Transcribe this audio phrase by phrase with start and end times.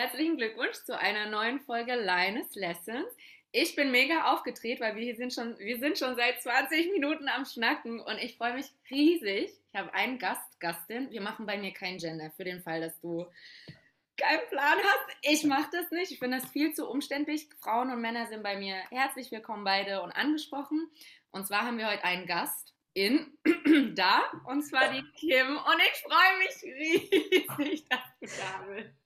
[0.00, 3.08] Herzlichen Glückwunsch zu einer neuen Folge Linus Lessons.
[3.50, 7.44] Ich bin mega aufgedreht, weil wir sind schon, wir sind schon seit 20 Minuten am
[7.44, 9.50] Schnacken und ich freue mich riesig.
[9.50, 11.10] Ich habe einen Gast, Gastin.
[11.10, 13.26] Wir machen bei mir kein Gender für den Fall, dass du
[14.16, 15.16] keinen Plan hast.
[15.22, 16.12] Ich mache das nicht.
[16.12, 17.48] Ich finde das viel zu umständlich.
[17.60, 20.88] Frauen und Männer sind bei mir herzlich willkommen beide und angesprochen.
[21.32, 23.36] Und zwar haben wir heute einen Gast in
[23.96, 28.97] da und zwar die Kim und ich freue mich riesig, dass du da bist.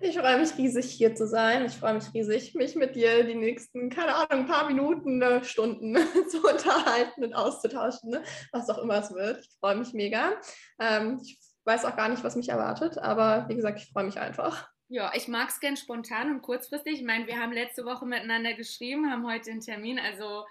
[0.00, 1.64] Ich freue mich riesig, hier zu sein.
[1.64, 5.44] Ich freue mich riesig, mich mit dir die nächsten, keine Ahnung, ein paar Minuten, äh,
[5.44, 5.96] Stunden
[6.28, 8.22] zu unterhalten und auszutauschen, ne?
[8.52, 9.40] was auch immer es wird.
[9.40, 10.32] Ich freue mich mega.
[10.78, 14.18] Ähm, ich weiß auch gar nicht, was mich erwartet, aber wie gesagt, ich freue mich
[14.18, 14.68] einfach.
[14.88, 17.00] Ja, ich mag es gern spontan und kurzfristig.
[17.00, 20.46] Ich meine, wir haben letzte Woche miteinander geschrieben, haben heute den Termin, also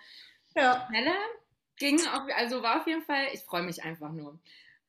[0.56, 0.86] ja.
[0.88, 1.17] schneller
[1.78, 4.39] ging, auf, also war auf jeden Fall, ich freue mich einfach nur.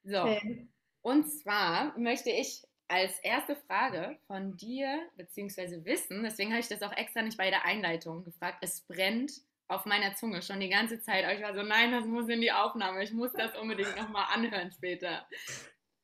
[0.05, 0.69] So, okay.
[1.03, 6.83] und zwar möchte ich als erste Frage von dir, beziehungsweise wissen, deswegen habe ich das
[6.83, 9.31] auch extra nicht bei der Einleitung gefragt, es brennt
[9.69, 11.25] auf meiner Zunge schon die ganze Zeit.
[11.37, 14.73] Ich war so, nein, das muss in die Aufnahme, ich muss das unbedingt nochmal anhören
[14.73, 15.29] später.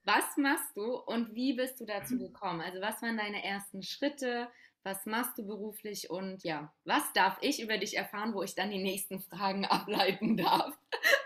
[0.04, 2.60] Was machst du und wie bist du dazu gekommen?
[2.60, 4.48] Also was waren deine ersten Schritte?
[4.82, 8.70] Was machst du beruflich und ja, was darf ich über dich erfahren, wo ich dann
[8.70, 10.76] die nächsten Fragen ableiten darf?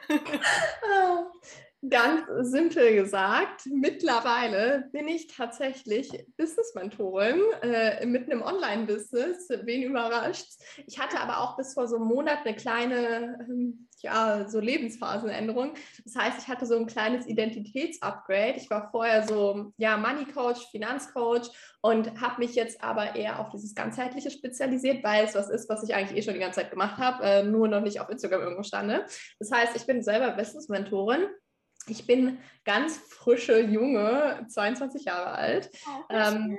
[1.89, 9.48] Ganz simpel gesagt, mittlerweile bin ich tatsächlich Business-Mentorin äh, mit einem Online-Business.
[9.62, 10.47] Wen überrascht?
[10.89, 15.75] Ich hatte aber auch bis vor so einem Monat eine kleine, ähm, ja, so Lebensphasenänderung.
[16.05, 18.55] Das heißt, ich hatte so ein kleines Identitätsupgrade.
[18.56, 21.49] Ich war vorher so, ja, Money-Coach, Finanzcoach
[21.81, 25.84] und habe mich jetzt aber eher auf dieses Ganzheitliche spezialisiert, weil es was ist, was
[25.84, 28.41] ich eigentlich eh schon die ganze Zeit gemacht habe, äh, nur noch nicht auf Instagram
[28.41, 29.06] irgendwo stande.
[29.38, 31.28] Das heißt, ich bin selber Business-Mentorin
[31.91, 35.71] ich bin ganz frische, junge, 22 Jahre alt.
[35.87, 36.59] Oh, ähm,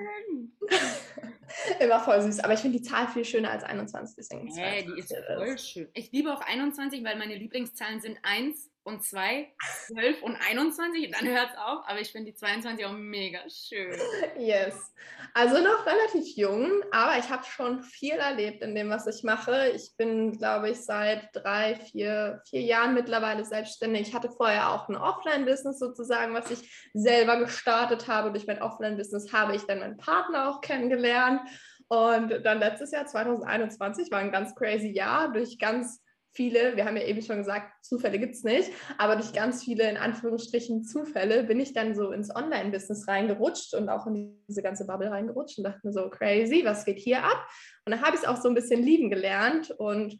[1.80, 4.16] immer voll süß, aber ich finde die Zahl viel schöner als 21.
[4.16, 5.90] Deswegen hey, die ist voll schön.
[5.94, 9.52] Ich liebe auch 21, weil meine Lieblingszahlen sind 1 und 2,
[9.88, 13.40] 12 und 21 und dann hört es auf, aber ich finde die 22 auch mega
[13.50, 13.98] schön.
[14.38, 14.94] Yes.
[15.34, 19.70] Also noch relativ jung, aber ich habe schon viel erlebt in dem, was ich mache.
[19.76, 24.10] Ich bin, glaube ich, seit drei, vier, vier Jahren mittlerweile selbstständig.
[24.10, 28.32] Ich hatte vorher auch ein Offline-Business sozusagen, was ich selber gestartet habe.
[28.32, 31.42] Durch mein Offline-Business habe ich dann meinen Partner auch kennengelernt.
[31.90, 36.02] Und dann letztes Jahr, 2021, war ein ganz crazy Jahr durch ganz
[36.32, 39.90] viele, wir haben ja eben schon gesagt, Zufälle gibt es nicht, aber durch ganz viele
[39.90, 44.86] in Anführungsstrichen Zufälle bin ich dann so ins Online-Business reingerutscht und auch in diese ganze
[44.86, 47.48] Bubble reingerutscht und dachte mir so, crazy, was geht hier ab?
[47.86, 50.20] Und dann habe ich es auch so ein bisschen lieben gelernt und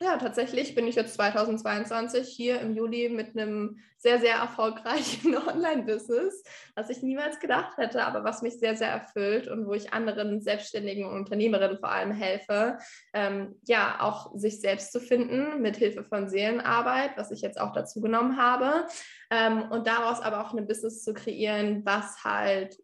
[0.00, 6.44] ja, tatsächlich bin ich jetzt 2022 hier im Juli mit einem sehr, sehr erfolgreichen Online-Business,
[6.74, 10.42] was ich niemals gedacht hätte, aber was mich sehr, sehr erfüllt und wo ich anderen
[10.42, 12.78] Selbstständigen und Unternehmerinnen vor allem helfe,
[13.14, 17.72] ähm, ja, auch sich selbst zu finden mit Hilfe von Seelenarbeit, was ich jetzt auch
[17.72, 18.86] dazu genommen habe,
[19.30, 22.76] ähm, und daraus aber auch ein Business zu kreieren, was halt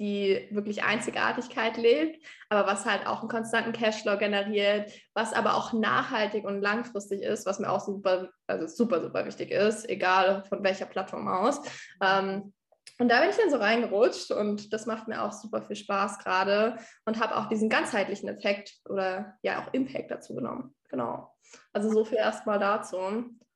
[0.00, 5.74] die wirklich Einzigartigkeit lebt, aber was halt auch einen konstanten Cashflow generiert, was aber auch
[5.74, 10.64] nachhaltig und langfristig ist, was mir auch super, also super, super wichtig ist, egal von
[10.64, 11.60] welcher Plattform aus.
[12.02, 12.54] Ähm,
[12.98, 16.18] und da bin ich dann so reingerutscht und das macht mir auch super viel Spaß
[16.18, 20.74] gerade und habe auch diesen ganzheitlichen Effekt oder ja auch Impact dazu genommen.
[20.88, 21.34] Genau.
[21.72, 22.98] Also so viel erstmal dazu.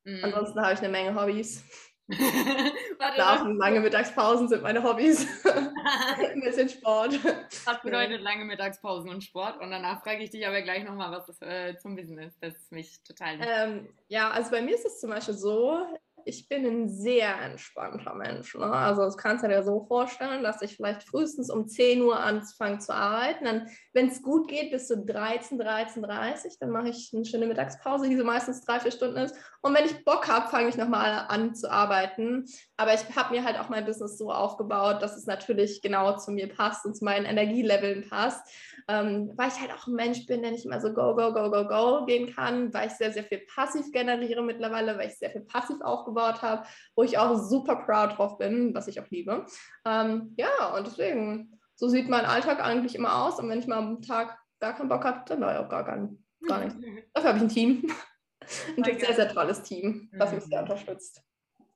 [0.03, 0.23] Mhm.
[0.23, 1.63] Ansonsten habe ich eine Menge Hobbys.
[3.17, 5.27] Laufen, lange Mittagspausen sind meine Hobbys.
[6.19, 7.19] Ein bisschen Sport.
[7.65, 9.59] Was bedeutet lange Mittagspausen und Sport?
[9.59, 12.43] Und danach frage ich dich aber gleich nochmal, was das äh, zum Business ist.
[12.43, 13.39] Das ist mich total.
[13.41, 15.79] Ähm, ja, also bei mir ist es zum Beispiel so,
[16.25, 18.55] ich bin ein sehr entspannter Mensch.
[18.55, 18.65] Ne?
[18.65, 22.79] Also das kannst du dir so vorstellen, dass ich vielleicht frühestens um 10 Uhr anfange
[22.79, 23.45] zu arbeiten.
[23.45, 27.45] Dann, wenn es gut geht, bis zu 13, 13, 30, dann mache ich eine schöne
[27.45, 29.35] Mittagspause, die so meistens drei, vier Stunden ist.
[29.61, 32.45] Und wenn ich Bock habe, fange ich nochmal an zu arbeiten.
[32.77, 36.31] Aber ich habe mir halt auch mein Business so aufgebaut, dass es natürlich genau zu
[36.31, 38.41] mir passt und zu meinen Energieleveln passt
[38.87, 41.49] ähm, weil ich halt auch ein Mensch bin, der nicht immer so go, go, go,
[41.49, 45.31] go, go gehen kann, weil ich sehr, sehr viel passiv generiere mittlerweile, weil ich sehr
[45.31, 46.65] viel passiv aufgebaut habe,
[46.95, 49.45] wo ich auch super proud drauf bin, was ich auch liebe.
[49.85, 53.39] Ähm, ja, und deswegen, so sieht mein Alltag eigentlich immer aus.
[53.39, 55.83] Und wenn ich mal am Tag gar keinen Bock habe, dann war ich auch gar,
[55.83, 56.09] gar,
[56.47, 56.77] gar nicht.
[57.13, 57.91] Dafür habe ich ein Team.
[58.77, 61.23] Ein sehr, sehr tolles Team, das mich sehr unterstützt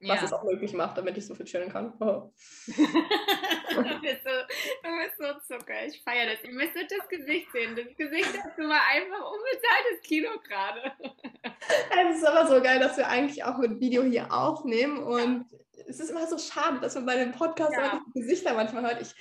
[0.01, 0.25] was ja.
[0.25, 1.93] es auch möglich macht, damit ich so viel chillen kann.
[1.99, 2.31] Oh.
[2.67, 2.73] du,
[4.01, 4.31] bist so,
[4.83, 5.85] du bist so Zucker.
[5.85, 6.43] Ich feiere das.
[6.43, 7.75] Ihr müsstet das Gesicht sehen.
[7.75, 10.93] Das Gesicht hast du mal einfach unbezahltes Kino gerade.
[12.09, 15.45] es ist aber so geil, dass wir eigentlich auch mit Video hier aufnehmen und
[15.87, 17.99] es ist immer so schade, dass man bei dem Podcast ja.
[18.15, 19.01] die Gesichter manchmal hört.
[19.01, 19.13] Ich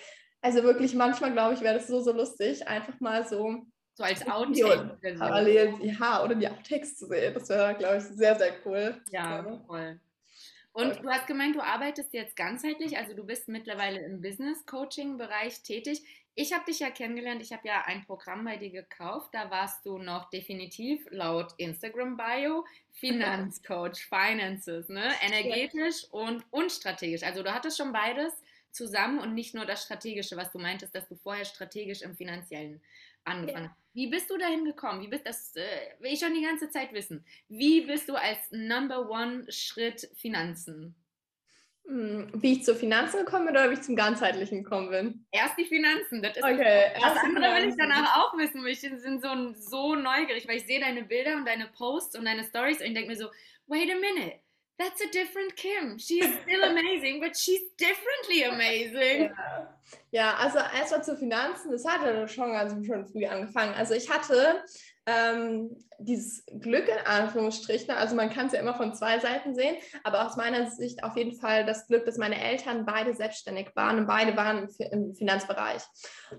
[0.43, 3.65] Also wirklich, manchmal glaube ich, wäre das so, so lustig, einfach mal so.
[3.95, 4.97] So als Outtake.
[5.19, 7.35] Parallel, ja, oder die Outtakes zu sehen.
[7.35, 9.03] Das wäre, glaube ich, sehr, sehr cool.
[9.11, 9.61] Ja, ja.
[9.67, 10.01] voll.
[10.73, 16.03] Und du hast gemeint, du arbeitest jetzt ganzheitlich, also du bist mittlerweile im Business-Coaching-Bereich tätig.
[16.35, 19.85] Ich habe dich ja kennengelernt, ich habe ja ein Programm bei dir gekauft, da warst
[19.85, 25.11] du noch definitiv laut Instagram-Bio Finanzcoach, Finances, ne?
[25.21, 27.25] energetisch und, und strategisch.
[27.25, 28.33] Also du hattest schon beides
[28.71, 32.81] zusammen und nicht nur das Strategische, was du meintest, dass du vorher strategisch im Finanziellen
[33.25, 33.67] angefangen.
[33.67, 33.77] Ja.
[33.95, 35.01] Wie bist du dahin gekommen?
[35.01, 35.63] Wie bist das äh,
[36.01, 37.25] will ich schon die ganze Zeit wissen.
[37.49, 40.95] Wie bist du als Number One Schritt Finanzen?
[41.87, 45.27] Hm, wie ich zu Finanzen gekommen bin oder wie ich zum ganzheitlichen gekommen bin?
[45.33, 46.23] Erst die Finanzen.
[46.23, 48.67] Das ist okay, das, andere will ich danach auch wissen.
[48.67, 52.45] Ich bin so, so neugierig, weil ich sehe deine Bilder und deine Posts und deine
[52.45, 53.29] Stories und ich denke mir so,
[53.67, 54.39] wait a minute
[54.79, 55.99] that's a different Kim.
[55.99, 59.31] She's still amazing, but she's differently amazing.
[59.31, 59.69] Ja,
[60.11, 63.75] ja also erstmal zu Finanzen, das hat ja schon ganz schon früh angefangen.
[63.75, 64.63] Also ich hatte
[65.09, 69.77] ähm, dieses Glück in Anführungsstrichen, also man kann es ja immer von zwei Seiten sehen,
[70.05, 73.99] aber aus meiner Sicht auf jeden Fall das Glück, dass meine Eltern beide selbstständig waren
[73.99, 75.83] und beide waren im Finanzbereich.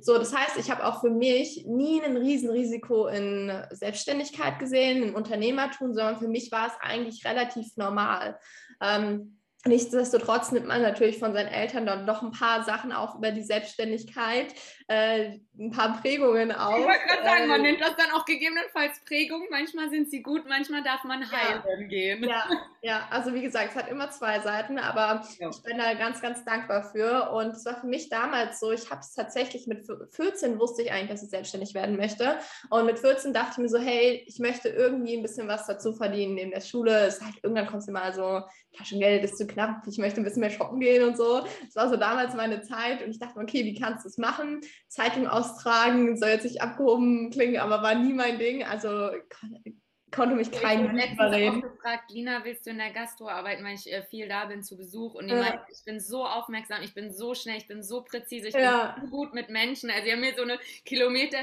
[0.01, 5.15] So, das heißt, ich habe auch für mich nie ein Riesenrisiko in Selbstständigkeit gesehen, im
[5.15, 8.39] Unternehmertum, sondern für mich war es eigentlich relativ normal.
[8.81, 13.31] Ähm, Nichtsdestotrotz nimmt man natürlich von seinen Eltern dann doch ein paar Sachen auch über
[13.31, 14.53] die Selbstständigkeit,
[14.89, 16.79] äh, ein paar Prägungen auf.
[16.79, 19.47] Ich wollte gerade sagen, man äh, nennt das dann auch gegebenenfalls Prägungen.
[19.51, 22.23] Manchmal sind sie gut, manchmal darf man heilen ja, gehen.
[22.23, 22.49] Ja,
[22.81, 25.49] ja, also wie gesagt, es hat immer zwei Seiten, aber ja.
[25.49, 27.29] ich bin da ganz, ganz dankbar für.
[27.31, 30.91] Und es war für mich damals so, ich habe es tatsächlich mit 14 wusste ich
[30.91, 32.39] eigentlich, dass ich selbstständig werden möchte.
[32.71, 35.93] Und mit 14 dachte ich mir so, hey, ich möchte irgendwie ein bisschen was dazu
[35.93, 37.05] verdienen neben der Schule.
[37.05, 38.41] Es halt, irgendwann kommt es immer so,
[38.75, 41.41] Taschengeld ist zu knapp, ich möchte ein bisschen mehr shoppen gehen und so.
[41.65, 44.61] Das war so damals meine Zeit und ich dachte, okay, wie kannst du es machen?
[44.87, 48.63] Zeitung austragen soll jetzt nicht abgehoben klingen, aber war nie mein Ding.
[48.63, 49.11] Also
[50.11, 50.97] konnte mich kein.
[50.97, 54.45] Ich habe gefragt, Lina, willst du in der Gastro arbeiten, weil ich äh, viel da
[54.45, 55.15] bin zu Besuch?
[55.15, 55.41] Und die ja.
[55.41, 58.95] meinte, ich bin so aufmerksam, ich bin so schnell, ich bin so präzise, ich ja.
[58.99, 59.89] bin so gut mit Menschen.
[59.89, 61.39] Also, sie haben mir so eine Kilometer.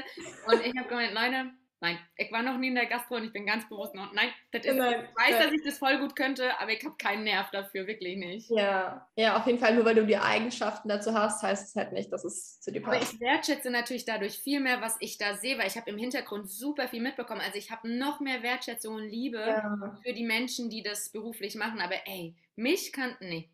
[0.47, 3.33] Und ich habe gemeint, Leute, Nein, ich war noch nie in der Gastro und ich
[3.33, 4.11] bin ganz bewusst noch.
[4.11, 6.95] Nein, das ist, nein, ich weiß, dass ich das voll gut könnte, aber ich habe
[6.97, 8.49] keinen Nerv dafür, wirklich nicht.
[8.49, 11.93] Ja, ja, auf jeden Fall, nur weil du die Eigenschaften dazu hast, heißt es halt
[11.93, 12.95] nicht, dass es zu dir passt.
[12.95, 15.99] Aber ich wertschätze natürlich dadurch viel mehr, was ich da sehe, weil ich habe im
[15.99, 17.41] Hintergrund super viel mitbekommen.
[17.41, 19.99] Also ich habe noch mehr Wertschätzung und Liebe ja.
[20.03, 21.79] für die Menschen, die das beruflich machen.
[21.79, 23.51] Aber ey, mich kannten nicht.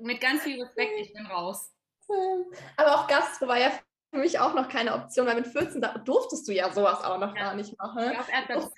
[0.00, 1.72] Mit ganz viel Respekt, ich bin raus.
[2.76, 3.70] Aber auch Gastro war ja
[4.10, 7.18] für mich auch noch keine Option, weil mit 14 da durftest du ja sowas auch
[7.18, 7.42] noch ja.
[7.42, 8.04] gar nicht machen.
[8.04, 8.72] Ich glaube, er hat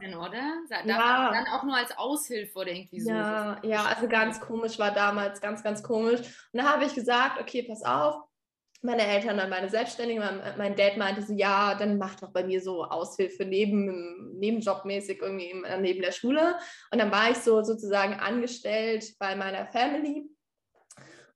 [0.00, 0.52] 16, oder?
[0.68, 1.32] Da ja.
[1.32, 3.10] Dann auch nur als Aushilfe oder irgendwie so.
[3.10, 6.20] Ja, ja, also ganz komisch war damals, ganz, ganz komisch.
[6.52, 8.16] Und da habe ich gesagt, okay, pass auf,
[8.82, 12.44] meine Eltern dann meine Selbstständigen, mein, mein, Dad meinte so, ja, dann mach doch bei
[12.44, 16.58] mir so Aushilfe neben, nebenjobmäßig irgendwie neben der Schule.
[16.92, 20.28] Und dann war ich so sozusagen angestellt bei meiner Family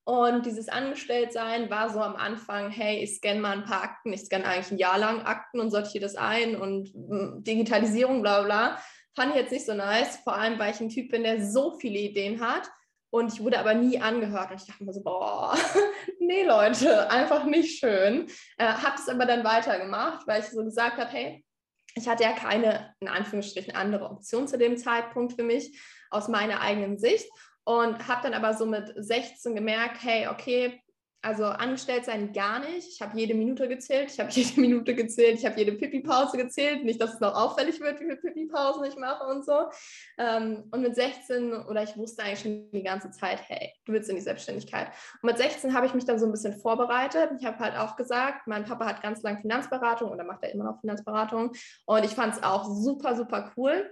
[0.09, 4.21] und dieses Angestelltsein war so am Anfang, hey, ich scanne mal ein paar Akten, ich
[4.21, 8.79] scanne eigentlich ein Jahr lang Akten und sortiere das ein und hm, Digitalisierung, bla bla.
[9.15, 11.77] Fand ich jetzt nicht so nice, vor allem weil ich ein Typ bin, der so
[11.77, 12.71] viele Ideen hat.
[13.11, 14.49] Und ich wurde aber nie angehört.
[14.49, 15.55] Und ich dachte mir so, boah,
[16.19, 18.25] nee, Leute, einfach nicht schön.
[18.57, 21.45] Äh, habe es aber dann weitergemacht, weil ich so gesagt habe, hey,
[21.93, 26.61] ich hatte ja keine, in Anführungsstrichen, andere Option zu dem Zeitpunkt für mich aus meiner
[26.61, 27.29] eigenen Sicht
[27.65, 30.81] und habe dann aber so mit 16 gemerkt, hey, okay,
[31.21, 32.87] also angestellt sein gar nicht.
[32.93, 36.85] Ich habe jede Minute gezählt, ich habe jede Minute gezählt, ich habe jede Pipi-Pause gezählt.
[36.85, 39.69] Nicht, dass es noch auffällig wird, wie viele Pipi-Pausen ich mache und so.
[40.17, 44.09] Ähm, und mit 16, oder ich wusste eigentlich schon die ganze Zeit, hey, du willst
[44.09, 44.87] in die Selbstständigkeit.
[45.21, 47.31] Und mit 16 habe ich mich dann so ein bisschen vorbereitet.
[47.39, 50.63] Ich habe halt auch gesagt, mein Papa hat ganz lange Finanzberatung oder macht er immer
[50.63, 51.51] noch Finanzberatung.
[51.85, 53.91] Und ich fand es auch super, super cool.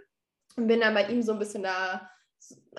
[0.56, 2.10] Und bin dann bei ihm so ein bisschen da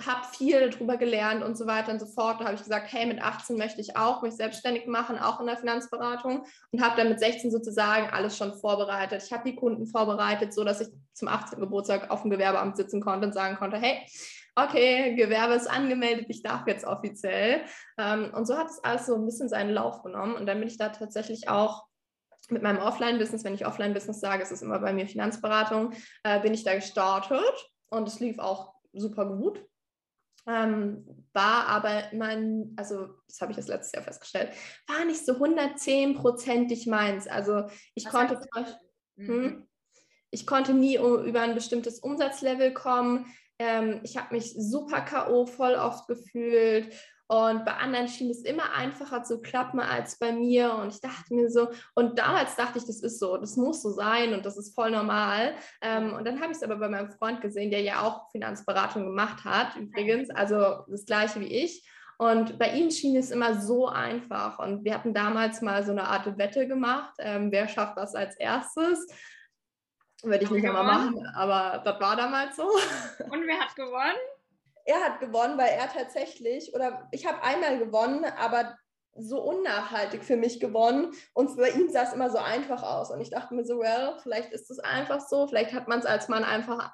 [0.05, 2.41] habe viel darüber gelernt und so weiter und so fort.
[2.41, 5.47] Da habe ich gesagt, hey, mit 18 möchte ich auch mich selbstständig machen, auch in
[5.47, 9.23] der Finanzberatung und habe dann mit 16 sozusagen alles schon vorbereitet.
[9.25, 11.61] Ich habe die Kunden vorbereitet, so dass ich zum 18.
[11.61, 14.07] Geburtstag auf dem Gewerbeamt sitzen konnte und sagen konnte, hey,
[14.55, 17.63] okay, Gewerbe ist angemeldet, ich darf jetzt offiziell.
[17.97, 20.69] Ähm, und so hat es alles so ein bisschen seinen Lauf genommen und dann bin
[20.69, 21.87] ich da tatsächlich auch
[22.51, 26.55] mit meinem Offline-Business, wenn ich Offline-Business sage, es ist immer bei mir Finanzberatung, äh, bin
[26.55, 29.65] ich da gestartet und es lief auch super gut.
[30.47, 34.51] Ähm, war aber mein, also das habe ich das letztes Jahr festgestellt,
[34.87, 37.29] war nicht so 110-prozentig meins.
[37.29, 37.65] Also
[37.95, 38.41] ich Was konnte,
[39.17, 39.27] mhm.
[39.27, 39.69] hm,
[40.31, 43.27] ich konnte nie über ein bestimmtes Umsatzlevel kommen.
[43.59, 45.45] Ähm, ich habe mich super K.O.
[45.45, 46.95] voll oft gefühlt
[47.29, 50.73] Und bei anderen schien es immer einfacher zu klappen als bei mir.
[50.75, 53.91] Und ich dachte mir so, und damals dachte ich, das ist so, das muss so
[53.91, 55.55] sein und das ist voll normal.
[55.83, 59.05] Ähm, und dann habe ich es aber bei meinem Freund gesehen, der ja auch Finanzberatung
[59.05, 61.87] gemacht hat, übrigens, also das gleiche wie ich.
[62.17, 64.59] Und bei ihm schien es immer so einfach.
[64.59, 68.37] Und wir hatten damals mal so eine Art Wette gemacht, ähm, wer schafft was als
[68.37, 69.07] erstes.
[70.23, 72.65] Würde ich nicht nochmal machen, aber das war damals so.
[73.31, 74.17] Und wer hat gewonnen?
[74.89, 78.75] Er hat gewonnen, weil er tatsächlich, oder ich habe einmal gewonnen, aber
[79.15, 81.13] so unnachhaltig für mich gewonnen.
[81.35, 83.11] Und bei ihm sah es immer so einfach aus.
[83.11, 86.07] Und ich dachte mir so, well, vielleicht ist es einfach so, vielleicht hat man es
[86.07, 86.93] als Mann einfach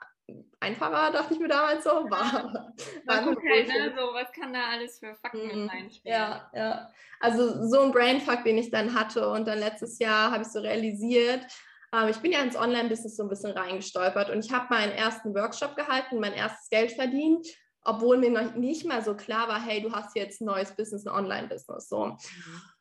[0.59, 1.91] einfacher, dachte ich mir damals so.
[1.91, 2.73] War,
[3.07, 5.69] war guck halt, ne, so, was kann da alles für Fakten mhm.
[5.69, 6.19] reinspielen?
[6.19, 6.91] Ja, ja.
[7.21, 9.29] Also so ein Brainfuck, den ich dann hatte.
[9.29, 11.47] Und dann letztes Jahr habe ich so realisiert,
[11.95, 15.35] ähm, ich bin ja ins Online-Business so ein bisschen reingestolpert und ich habe meinen ersten
[15.35, 17.47] Workshop gehalten, mein erstes Geld verdient
[17.85, 21.07] obwohl mir noch nicht mal so klar war, hey, du hast jetzt ein neues Business,
[21.07, 21.89] ein Online-Business.
[21.89, 22.07] So.
[22.07, 22.19] Mhm.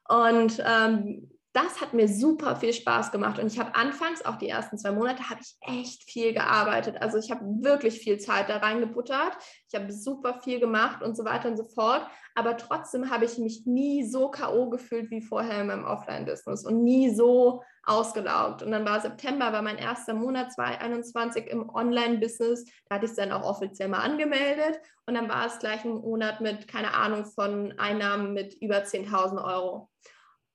[0.08, 4.50] Und ähm, das hat mir super viel Spaß gemacht und ich habe anfangs, auch die
[4.50, 7.00] ersten zwei Monate, habe ich echt viel gearbeitet.
[7.00, 9.38] Also ich habe wirklich viel Zeit da reingebuttert.
[9.70, 12.08] Ich habe super viel gemacht und so weiter und so fort.
[12.34, 14.72] Aber trotzdem habe ich mich nie so K.O.
[14.72, 18.64] gefühlt wie vorher in meinem Offline-Business und nie so ausgelaugt.
[18.64, 22.66] Und dann war September, war mein erster Monat 2021 im Online-Business.
[22.90, 24.80] Da hatte ich es dann auch offiziell mal angemeldet.
[25.06, 29.44] Und dann war es gleich ein Monat mit, keine Ahnung, von Einnahmen mit über 10.000
[29.44, 29.90] Euro.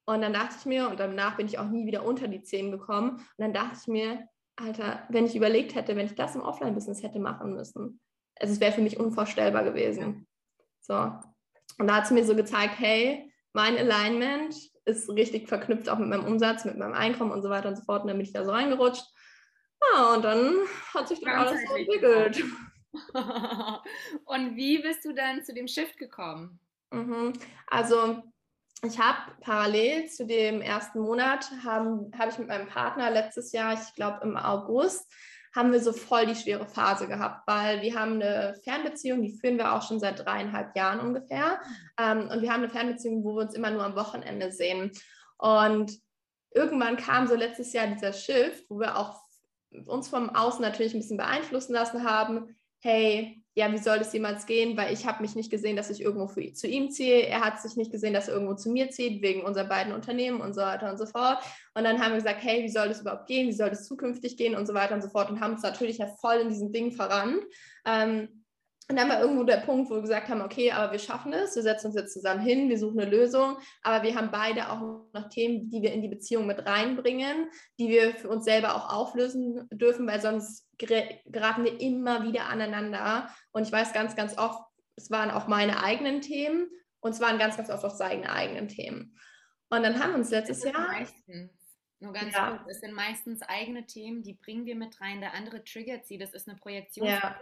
[0.08, 2.70] Und dann dachte ich mir, und danach bin ich auch nie wieder unter die 10
[2.70, 3.16] gekommen.
[3.16, 7.02] Und dann dachte ich mir, Alter, wenn ich überlegt hätte, wenn ich das im Offline-Business
[7.02, 8.00] hätte machen müssen,
[8.40, 10.26] also es wäre für mich unvorstellbar gewesen.
[10.80, 10.94] So.
[11.78, 16.08] Und da hat es mir so gezeigt, hey, mein Alignment ist richtig verknüpft auch mit
[16.08, 18.00] meinem Umsatz, mit meinem Einkommen und so weiter und so fort.
[18.00, 19.04] Und dann bin ich da so reingerutscht.
[19.92, 20.54] Ja, und dann
[20.94, 22.42] hat sich dann alles so entwickelt.
[24.24, 26.60] und wie bist du dann zu dem Shift gekommen?
[26.92, 27.34] Mhm.
[27.66, 28.22] Also
[28.84, 33.74] ich habe parallel zu dem ersten Monat, habe hab ich mit meinem Partner letztes Jahr,
[33.74, 35.12] ich glaube im August,
[35.54, 39.56] haben wir so voll die schwere Phase gehabt, weil wir haben eine Fernbeziehung, die führen
[39.56, 41.60] wir auch schon seit dreieinhalb Jahren ungefähr.
[41.98, 44.92] Ähm, und wir haben eine Fernbeziehung, wo wir uns immer nur am Wochenende sehen.
[45.38, 45.98] Und
[46.54, 49.20] irgendwann kam so letztes Jahr dieser Shift, wo wir auch
[49.86, 52.56] uns vom Außen natürlich ein bisschen beeinflussen lassen haben.
[52.80, 54.76] Hey, ja, wie soll das jemals gehen?
[54.76, 57.26] Weil ich habe mich nicht gesehen, dass ich irgendwo für, zu ihm ziehe.
[57.26, 60.40] Er hat sich nicht gesehen, dass er irgendwo zu mir zieht, wegen unserer beiden Unternehmen
[60.40, 61.42] und so weiter und so fort.
[61.74, 63.48] Und dann haben wir gesagt, hey, wie soll das überhaupt gehen?
[63.48, 65.98] Wie soll das zukünftig gehen und so weiter und so fort und haben uns natürlich
[65.98, 67.42] ja voll in diesem Ding verrannt.
[67.84, 68.37] Ähm,
[68.90, 71.54] und dann war irgendwo der Punkt, wo wir gesagt haben, okay, aber wir schaffen es,
[71.54, 74.80] wir setzen uns jetzt zusammen hin, wir suchen eine Lösung, aber wir haben beide auch
[75.12, 78.90] noch Themen, die wir in die Beziehung mit reinbringen, die wir für uns selber auch
[78.90, 83.28] auflösen dürfen, weil sonst geraten wir immer wieder aneinander.
[83.52, 84.58] Und ich weiß ganz, ganz oft,
[84.96, 88.68] es waren auch meine eigenen Themen und es waren ganz, ganz oft auch seine eigenen
[88.68, 89.18] Themen.
[89.68, 90.88] Und dann haben wir uns letztes Jahr.
[90.88, 91.52] Meistens.
[92.00, 92.52] Nur ganz ja.
[92.52, 95.20] kurz, es sind meistens eigene Themen, die bringen wir mit rein.
[95.20, 97.06] Der andere triggert sie, das ist eine Projektion.
[97.06, 97.38] Ja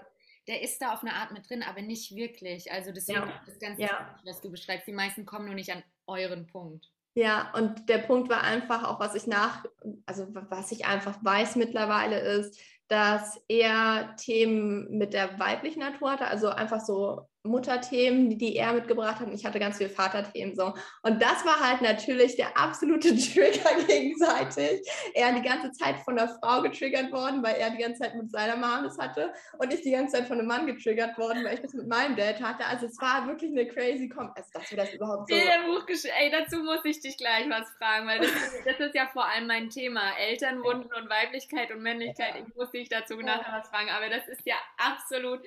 [0.48, 2.70] der ist da auf eine Art mit drin, aber nicht wirklich.
[2.72, 3.42] Also deswegen ja.
[3.46, 4.14] ist ganz ja.
[4.24, 4.86] was du beschreibst.
[4.86, 6.90] Die meisten kommen nur nicht an euren Punkt.
[7.14, 9.64] Ja, und der Punkt war einfach auch, was ich nach,
[10.04, 16.26] also was ich einfach weiß mittlerweile ist, dass er Themen mit der weiblichen Natur hatte,
[16.26, 19.26] also einfach so Mutterthemen, die er mitgebracht hat.
[19.26, 20.74] Und ich hatte ganz viele Vaterthemen so.
[21.02, 24.88] Und das war halt natürlich der absolute Trigger gegenseitig.
[25.14, 28.30] Er die ganze Zeit von der Frau getriggert worden, weil er die ganze Zeit mit
[28.30, 29.32] seiner Mom das hatte.
[29.58, 32.16] Und ich die ganze Zeit von einem Mann getriggert worden, weil ich das mit meinem
[32.16, 32.64] Dad hatte.
[32.66, 35.34] Also es war wirklich eine crazy Com also dass wir das überhaupt so.
[35.34, 39.26] Ey, dazu muss ich dich gleich was fragen, weil das ist, das ist ja vor
[39.26, 40.16] allem mein Thema.
[40.18, 42.34] Elternwunden und Weiblichkeit und Männlichkeit.
[42.34, 42.44] Ja.
[42.46, 43.90] Ich muss dich dazu nachher was fragen.
[43.90, 45.40] Aber das ist ja absolut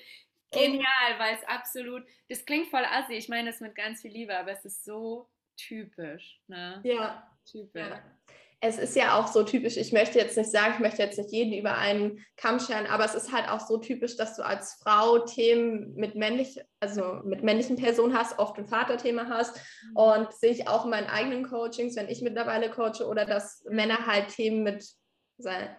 [0.51, 4.38] Genial, weil es absolut, das klingt voll assi, ich meine das mit ganz viel Liebe,
[4.38, 6.41] aber es ist so typisch.
[6.48, 6.82] Ne?
[6.84, 7.29] Ja.
[7.46, 7.88] Typisch.
[7.88, 8.01] Ja.
[8.62, 11.32] Es ist ja auch so typisch, ich möchte jetzt nicht sagen, ich möchte jetzt nicht
[11.32, 14.74] jeden über einen Kamm scheren, aber es ist halt auch so typisch, dass du als
[14.84, 19.56] Frau Themen mit männlich, also mit männlichen Personen hast, oft ein Vaterthema hast.
[19.56, 19.96] Mhm.
[19.96, 24.06] Und sehe ich auch in meinen eigenen Coachings, wenn ich mittlerweile coache, oder dass Männer
[24.06, 24.86] halt Themen mit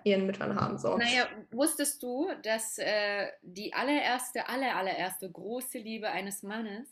[0.05, 0.79] ihren Müttern haben.
[0.79, 0.97] So.
[0.97, 6.89] Naja, wusstest du, dass äh, die allererste, aller, allererste große Liebe eines Mannes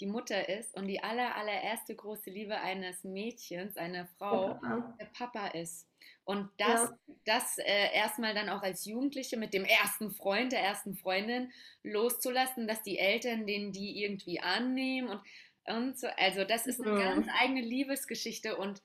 [0.00, 5.06] die Mutter ist und die aller, allererste große Liebe eines Mädchens, einer Frau, der, der
[5.06, 5.86] Papa ist?
[6.24, 6.98] Und das, ja.
[7.24, 11.52] das äh, erstmal dann auch als Jugendliche mit dem ersten Freund, der ersten Freundin
[11.82, 15.20] loszulassen, dass die Eltern den die irgendwie annehmen und,
[15.66, 16.06] und so.
[16.16, 17.14] Also das ist eine ja.
[17.14, 18.82] ganz eigene Liebesgeschichte und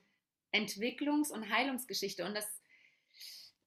[0.52, 2.24] Entwicklungs- und Heilungsgeschichte.
[2.24, 2.46] Und das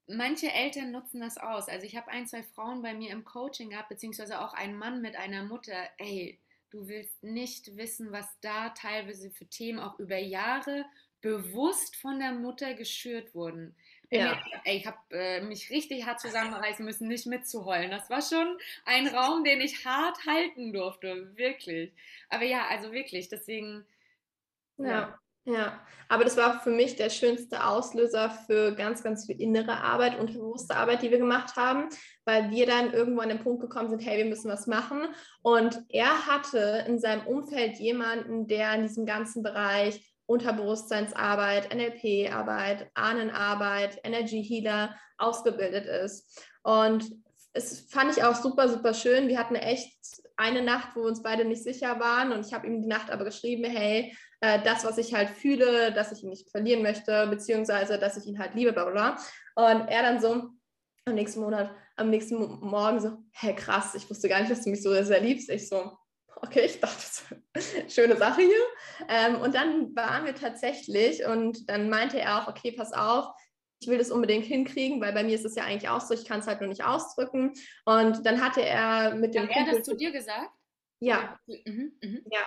[0.10, 1.70] manche Eltern nutzen das aus.
[1.70, 5.02] Also ich habe ein, zwei Frauen bei mir im Coaching gehabt, beziehungsweise auch einen Mann
[5.02, 5.88] mit einer Mutter.
[5.98, 6.40] Ey,
[6.70, 10.86] du willst nicht wissen, was da teilweise für Themen auch über Jahre
[11.22, 13.76] bewusst von der Mutter geschürt wurden.
[14.12, 14.42] Ja.
[14.64, 17.92] Ey, ich habe äh, mich richtig hart zusammenreißen müssen, nicht mitzuheulen.
[17.92, 21.92] Das war schon ein Raum, den ich hart halten durfte, wirklich.
[22.30, 23.86] Aber ja, also wirklich, deswegen.
[24.78, 24.88] Ja.
[24.88, 25.20] ja.
[25.52, 25.80] Ja,
[26.10, 30.76] aber das war für mich der schönste Auslöser für ganz, ganz viel innere Arbeit, unterbewusste
[30.76, 31.90] Arbeit, die wir gemacht haben,
[32.24, 35.08] weil wir dann irgendwo an den Punkt gekommen sind, hey, wir müssen was machen.
[35.42, 44.00] Und er hatte in seinem Umfeld jemanden, der in diesem ganzen Bereich Unterbewusstseinsarbeit, NLP-Arbeit, Ahnenarbeit,
[44.04, 46.46] Energy Healer ausgebildet ist.
[46.62, 47.10] Und
[47.54, 49.28] es fand ich auch super, super schön.
[49.28, 49.98] Wir hatten echt
[50.38, 53.10] eine Nacht, wo wir uns beide nicht sicher waren und ich habe ihm die Nacht
[53.10, 57.28] aber geschrieben, hey, äh, das, was ich halt fühle, dass ich ihn nicht verlieren möchte,
[57.28, 59.18] beziehungsweise dass ich ihn halt liebe, bla bla.
[59.56, 60.50] Und er dann so
[61.06, 64.70] am nächsten Monat, am nächsten Morgen so, hey krass, ich wusste gar nicht, dass du
[64.70, 65.50] mich so sehr liebst.
[65.50, 65.98] Ich so,
[66.42, 67.04] okay, ich dachte,
[67.90, 69.08] schöne Sache hier.
[69.10, 73.26] Ähm, und dann waren wir tatsächlich und dann meinte er auch, okay, pass auf,
[73.82, 76.26] ich will das unbedingt hinkriegen, weil bei mir ist es ja eigentlich auch so, ich
[76.26, 77.54] kann es halt nur nicht ausdrücken.
[77.86, 79.50] Und dann hatte er mit dem.
[79.50, 80.52] Hat er das zu dir gesagt?
[81.00, 81.40] Ja.
[81.48, 82.20] Mhm, mh.
[82.32, 82.42] Ja.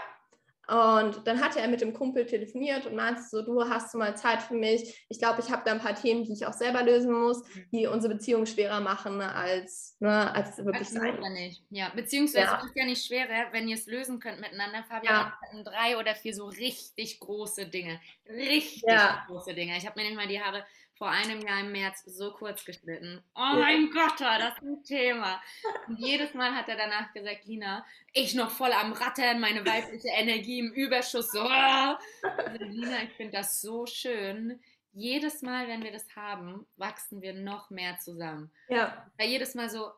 [0.72, 4.16] Und dann hatte er mit dem Kumpel telefoniert und meinte so, du hast du mal
[4.16, 5.04] Zeit für mich.
[5.10, 7.66] Ich glaube, ich habe da ein paar Themen, die ich auch selber lösen muss, mhm.
[7.70, 11.20] die unsere Beziehung schwerer machen, als, ne, als wirklich als sein.
[11.34, 11.62] Nicht.
[11.68, 12.62] Ja, beziehungsweise ja.
[12.64, 14.82] ist ja nicht schwerer, wenn ihr es lösen könnt miteinander.
[14.84, 15.62] Fabian ja.
[15.62, 18.00] drei oder vier so richtig große Dinge.
[18.26, 19.24] Richtig ja.
[19.26, 19.76] große Dinge.
[19.76, 20.64] Ich habe mir nicht mal die Haare
[21.02, 23.20] vor einem Jahr im März so kurz geschnitten.
[23.34, 25.42] Oh mein Gott, das ist ein Thema.
[25.88, 30.10] Und jedes Mal hat er danach gesagt, Lina, ich noch voll am Rattern, meine weibliche
[30.10, 31.32] Energie im Überschuss.
[31.32, 31.40] So.
[31.40, 34.60] Also, Lina, ich finde das so schön.
[34.92, 38.52] Jedes Mal, wenn wir das haben, wachsen wir noch mehr zusammen.
[38.68, 39.04] Ja.
[39.18, 39.90] Weil jedes Mal so,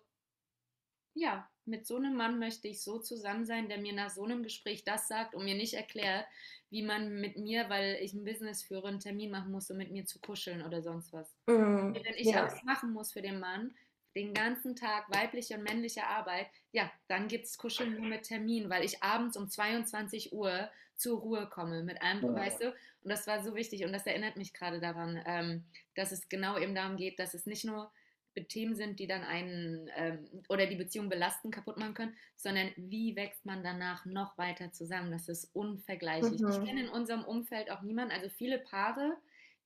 [1.13, 4.43] ja, mit so einem Mann möchte ich so zusammen sein, der mir nach so einem
[4.43, 6.27] Gespräch das sagt und mir nicht erklärt,
[6.75, 9.93] wie man mit mir, weil ich ein Business führe, einen Termin machen muss, um mit
[9.93, 11.33] mir zu kuscheln oder sonst was.
[11.47, 11.95] Mhm.
[11.95, 12.43] Wenn ich ja.
[12.43, 13.73] alles machen muss für den Mann,
[14.17, 18.71] den ganzen Tag weibliche und männliche Arbeit, ja, dann gibt es Kuscheln nur mit Termin,
[18.71, 22.35] weil ich abends um 22 Uhr zur Ruhe komme mit einem, ja.
[22.35, 22.67] weißt du?
[22.71, 26.59] Und das war so wichtig und das erinnert mich gerade daran, ähm, dass es genau
[26.59, 27.93] eben darum geht, dass es nicht nur
[28.43, 33.17] Themen sind, die dann einen ähm, oder die Beziehung belasten, kaputt machen können, sondern wie
[33.17, 35.11] wächst man danach noch weiter zusammen?
[35.11, 36.41] Das ist unvergleichlich.
[36.41, 36.49] Mhm.
[36.49, 39.17] Ich kenne in unserem Umfeld auch niemanden, also viele Paare,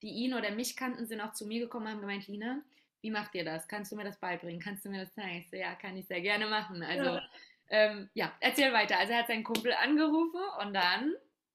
[0.02, 2.62] die ihn oder mich kannten, sind auch zu mir gekommen und haben gemeint, Lina,
[3.00, 3.68] wie macht ihr das?
[3.68, 4.60] Kannst du mir das beibringen?
[4.60, 5.38] Kannst du mir das zeigen?
[5.38, 6.82] Ich so, ja, kann ich sehr gerne machen.
[6.82, 7.22] Also, ja,
[7.70, 8.98] ähm, ja erzähl weiter.
[8.98, 11.14] Also er hat seinen Kumpel angerufen und dann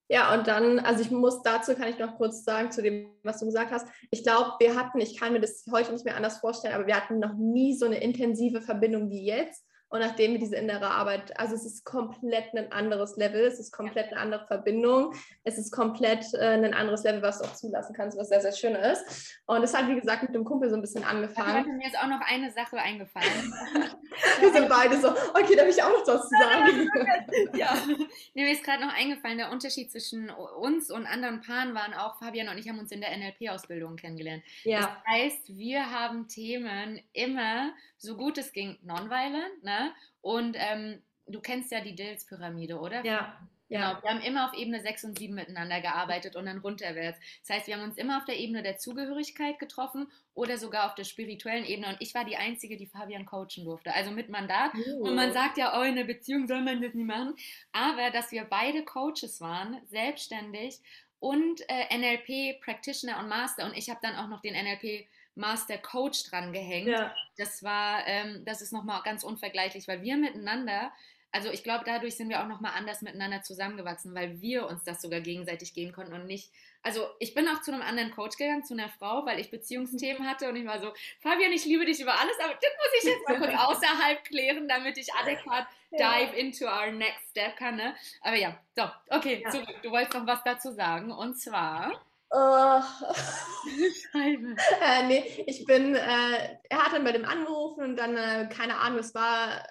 [0.10, 3.40] ja, und dann, also ich muss dazu, kann ich noch kurz sagen, zu dem, was
[3.40, 3.88] du gesagt hast.
[4.12, 6.96] Ich glaube, wir hatten, ich kann mir das heute nicht mehr anders vorstellen, aber wir
[6.96, 9.66] hatten noch nie so eine intensive Verbindung wie jetzt.
[9.94, 13.72] Und nachdem wir diese innere Arbeit, also es ist komplett ein anderes Level, es ist
[13.72, 17.94] komplett eine andere Verbindung, es ist komplett äh, ein anderes Level, was du auch zulassen
[17.94, 19.38] kannst, was sehr, sehr schön ist.
[19.46, 21.58] Und es hat, wie gesagt, mit dem Kumpel so ein bisschen angefangen.
[21.58, 23.54] Warte, mir ist auch noch eine Sache eingefallen.
[24.40, 26.90] wir sind beide so, okay, da habe ich auch noch was zu sagen.
[27.56, 27.78] ja,
[28.34, 32.50] mir ist gerade noch eingefallen, der Unterschied zwischen uns und anderen Paaren waren auch, Fabian
[32.50, 34.42] und ich haben uns in der NLP-Ausbildung kennengelernt.
[34.64, 34.80] Ja.
[34.80, 39.94] Das heißt, wir haben Themen immer so gut es ging, nonviolent, ne?
[40.22, 43.04] Und ähm, du kennst ja die Dills-Pyramide, oder?
[43.06, 43.38] Ja.
[43.70, 47.18] Genau, wir haben immer auf Ebene 6 und 7 miteinander gearbeitet und dann runterwärts.
[47.40, 50.94] Das heißt, wir haben uns immer auf der Ebene der Zugehörigkeit getroffen oder sogar auf
[50.94, 51.88] der spirituellen Ebene.
[51.88, 54.74] Und ich war die Einzige, die Fabian coachen durfte, also mit Mandat.
[54.76, 55.08] Oh.
[55.08, 57.34] Und man sagt ja, oh, in einer Beziehung soll man das nicht machen.
[57.72, 60.80] Aber dass wir beide Coaches waren, selbstständig
[61.20, 63.66] und äh, NLP Practitioner und Master.
[63.66, 66.90] Und ich habe dann auch noch den NLP Master Coach dran gehängt.
[66.90, 67.16] Ja.
[67.38, 70.92] Das war, ähm, das ist nochmal ganz unvergleichlich, weil wir miteinander,
[71.32, 75.02] also ich glaube, dadurch sind wir auch nochmal anders miteinander zusammengewachsen, weil wir uns das
[75.02, 76.52] sogar gegenseitig gehen konnten und nicht.
[76.84, 80.28] Also ich bin auch zu einem anderen Coach gegangen, zu einer Frau, weil ich Beziehungsthemen
[80.28, 83.10] hatte und ich war so, Fabian, ich liebe dich über alles, aber das muss ich
[83.10, 86.20] jetzt mal kurz außerhalb klären, damit ich adäquat ja.
[86.20, 87.78] dive into our next step kann.
[87.78, 87.96] Ne?
[88.22, 89.50] Aber ja, so, okay, ja.
[89.50, 89.82] zurück.
[89.82, 92.00] Du wolltest noch was dazu sagen und zwar.
[92.36, 92.82] Uh,
[94.16, 98.78] äh, nee, ich bin, äh, er hat dann bei dem angerufen und dann, äh, keine
[98.80, 99.64] Ahnung, es war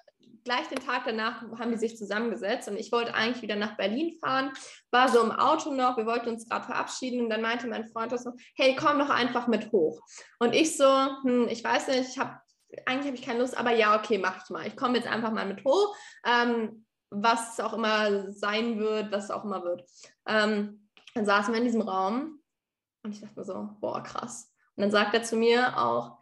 [0.44, 4.16] gleich den Tag danach, haben die sich zusammengesetzt und ich wollte eigentlich wieder nach Berlin
[4.20, 4.52] fahren,
[4.92, 8.16] war so im Auto noch, wir wollten uns gerade verabschieden und dann meinte mein Freund
[8.18, 10.00] so, hey, komm doch einfach mit hoch.
[10.38, 10.86] Und ich so,
[11.22, 12.40] hm, ich weiß nicht, ich habe,
[12.86, 14.66] eigentlich habe ich keine Lust, aber ja, okay, mach ich mal.
[14.66, 19.44] Ich komme jetzt einfach mal mit hoch, ähm, was auch immer sein wird, was auch
[19.44, 19.84] immer wird.
[20.26, 22.41] Ähm, dann saßen wir in diesem Raum
[23.02, 24.52] und ich dachte mir so, boah, krass.
[24.76, 26.18] Und dann sagt er zu mir auch,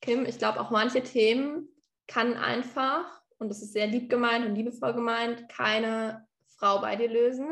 [0.00, 1.68] Kim, ich glaube auch manche Themen
[2.06, 7.08] kann einfach, und das ist sehr lieb gemeint und liebevoll gemeint, keine Frau bei dir
[7.08, 7.48] lösen,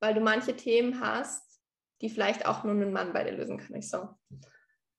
[0.00, 1.60] weil du manche Themen hast,
[2.00, 3.76] die vielleicht auch nur ein Mann bei dir lösen kann.
[3.76, 4.08] Ich so,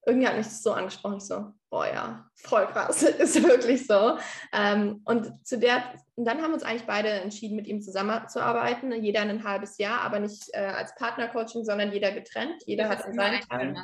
[0.06, 4.18] irgendwie hat mich das so angesprochen, ich so, boah ja, voll krass, ist wirklich so.
[4.52, 8.92] Ähm, und zu der, und dann haben wir uns eigentlich beide entschieden, mit ihm zusammenzuarbeiten,
[9.04, 13.42] jeder ein halbes Jahr, aber nicht äh, als Partnercoaching, sondern jeder getrennt, jeder hat seinen
[13.42, 13.76] Teil.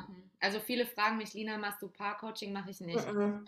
[0.42, 2.54] Also viele fragen mich, Lina, machst du Paarcoaching?
[2.54, 3.06] Mache ich nicht.
[3.12, 3.46] Mm -mm.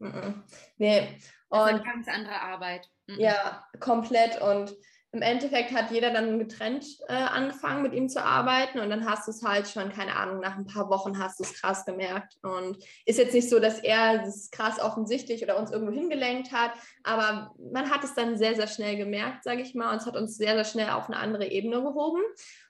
[0.00, 0.34] -uh.
[0.76, 1.18] Nee.
[1.48, 2.88] Und, das ist eine ganz andere Arbeit.
[3.06, 4.40] Ja, komplett.
[4.40, 4.74] Und
[5.12, 9.26] im Endeffekt hat jeder dann getrennt äh, angefangen, mit ihm zu arbeiten und dann hast
[9.26, 12.36] du es halt schon, keine Ahnung, nach ein paar Wochen hast du es krass gemerkt.
[12.42, 16.72] Und ist jetzt nicht so, dass er das krass offensichtlich oder uns irgendwo hingelenkt hat,
[17.04, 20.16] aber man hat es dann sehr, sehr schnell gemerkt, sage ich mal, und es hat
[20.16, 22.22] uns sehr, sehr schnell auf eine andere Ebene gehoben.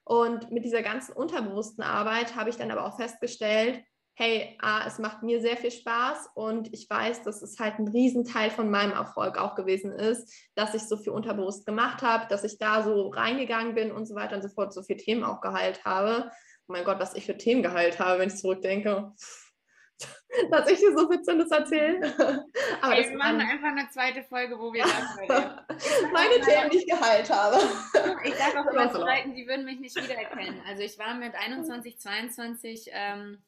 [0.05, 3.83] Und mit dieser ganzen unterbewussten Arbeit habe ich dann aber auch festgestellt,
[4.19, 7.87] hey, ah, es macht mir sehr viel Spaß und ich weiß, dass es halt ein
[7.87, 12.43] Riesenteil von meinem Erfolg auch gewesen ist, dass ich so viel unterbewusst gemacht habe, dass
[12.43, 15.41] ich da so reingegangen bin und so weiter und so fort, so viele Themen auch
[15.41, 16.33] geheilt habe.
[16.67, 19.13] Oh mein Gott, was ich für Themen geheilt habe, wenn ich zurückdenke.
[20.51, 22.01] dass ich dir so viel Zinnes erzähle.
[22.83, 24.85] Aber hey, wir machen einfach eine zweite Folge, wo wir
[26.13, 27.59] Meine Themen, die ich geheilt habe.
[28.25, 30.61] Ich sage auch immer zu Leuten, die würden mich nicht wiedererkennen.
[30.69, 33.39] Also ich war mit 21, 22 ähm,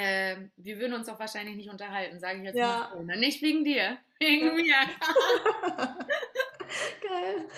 [0.00, 2.90] äh, wir würden uns auch wahrscheinlich nicht unterhalten, sage ich jetzt ja.
[2.94, 3.14] mal.
[3.14, 3.20] So.
[3.20, 4.74] Nicht wegen dir, wegen mir.
[7.02, 7.48] Geil.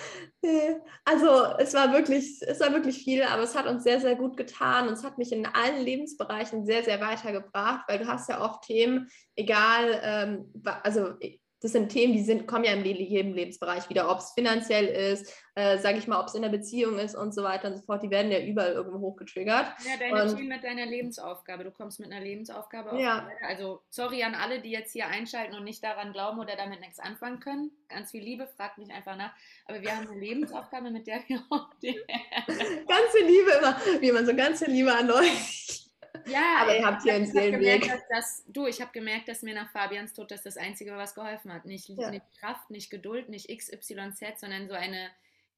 [0.41, 0.77] Nee.
[1.05, 4.37] Also es war wirklich, es war wirklich viel, aber es hat uns sehr, sehr gut
[4.37, 8.41] getan und es hat mich in allen Lebensbereichen sehr, sehr weitergebracht, weil du hast ja
[8.41, 10.53] oft Themen, egal, ähm,
[10.83, 11.15] also
[11.63, 15.33] das sind Themen, die sind, kommen ja in jedem Lebensbereich wieder, ob es finanziell ist,
[15.55, 17.83] äh, sage ich mal, ob es in der Beziehung ist und so weiter und so
[17.83, 18.03] fort.
[18.03, 19.67] Die werden ja überall irgendwo hochgetriggert.
[19.85, 21.63] Ja, deine und, Themen mit deiner Lebensaufgabe.
[21.63, 23.01] Du kommst mit einer Lebensaufgabe auf.
[23.01, 23.29] Ja.
[23.47, 26.99] Also sorry an alle, die jetzt hier einschalten und nicht daran glauben oder damit nichts
[26.99, 27.71] anfangen können.
[27.89, 29.33] Ganz viel Liebe, fragt mich einfach nach.
[29.67, 34.35] Aber wir haben eine Lebensaufgabe, mit der wir auch Ganze Liebe immer, wie man so
[34.35, 35.82] ganze Liebe an euch
[36.27, 37.83] ja, aber ihr habt hier einen Seelenweg.
[37.83, 41.15] Gemerkt, dass, du, ich habe gemerkt, dass mir nach Fabians Tod das das Einzige, was
[41.15, 41.65] geholfen hat.
[41.65, 42.11] Nicht, ja.
[42.11, 45.11] nicht Kraft, nicht Geduld, nicht XYZ, sondern so eine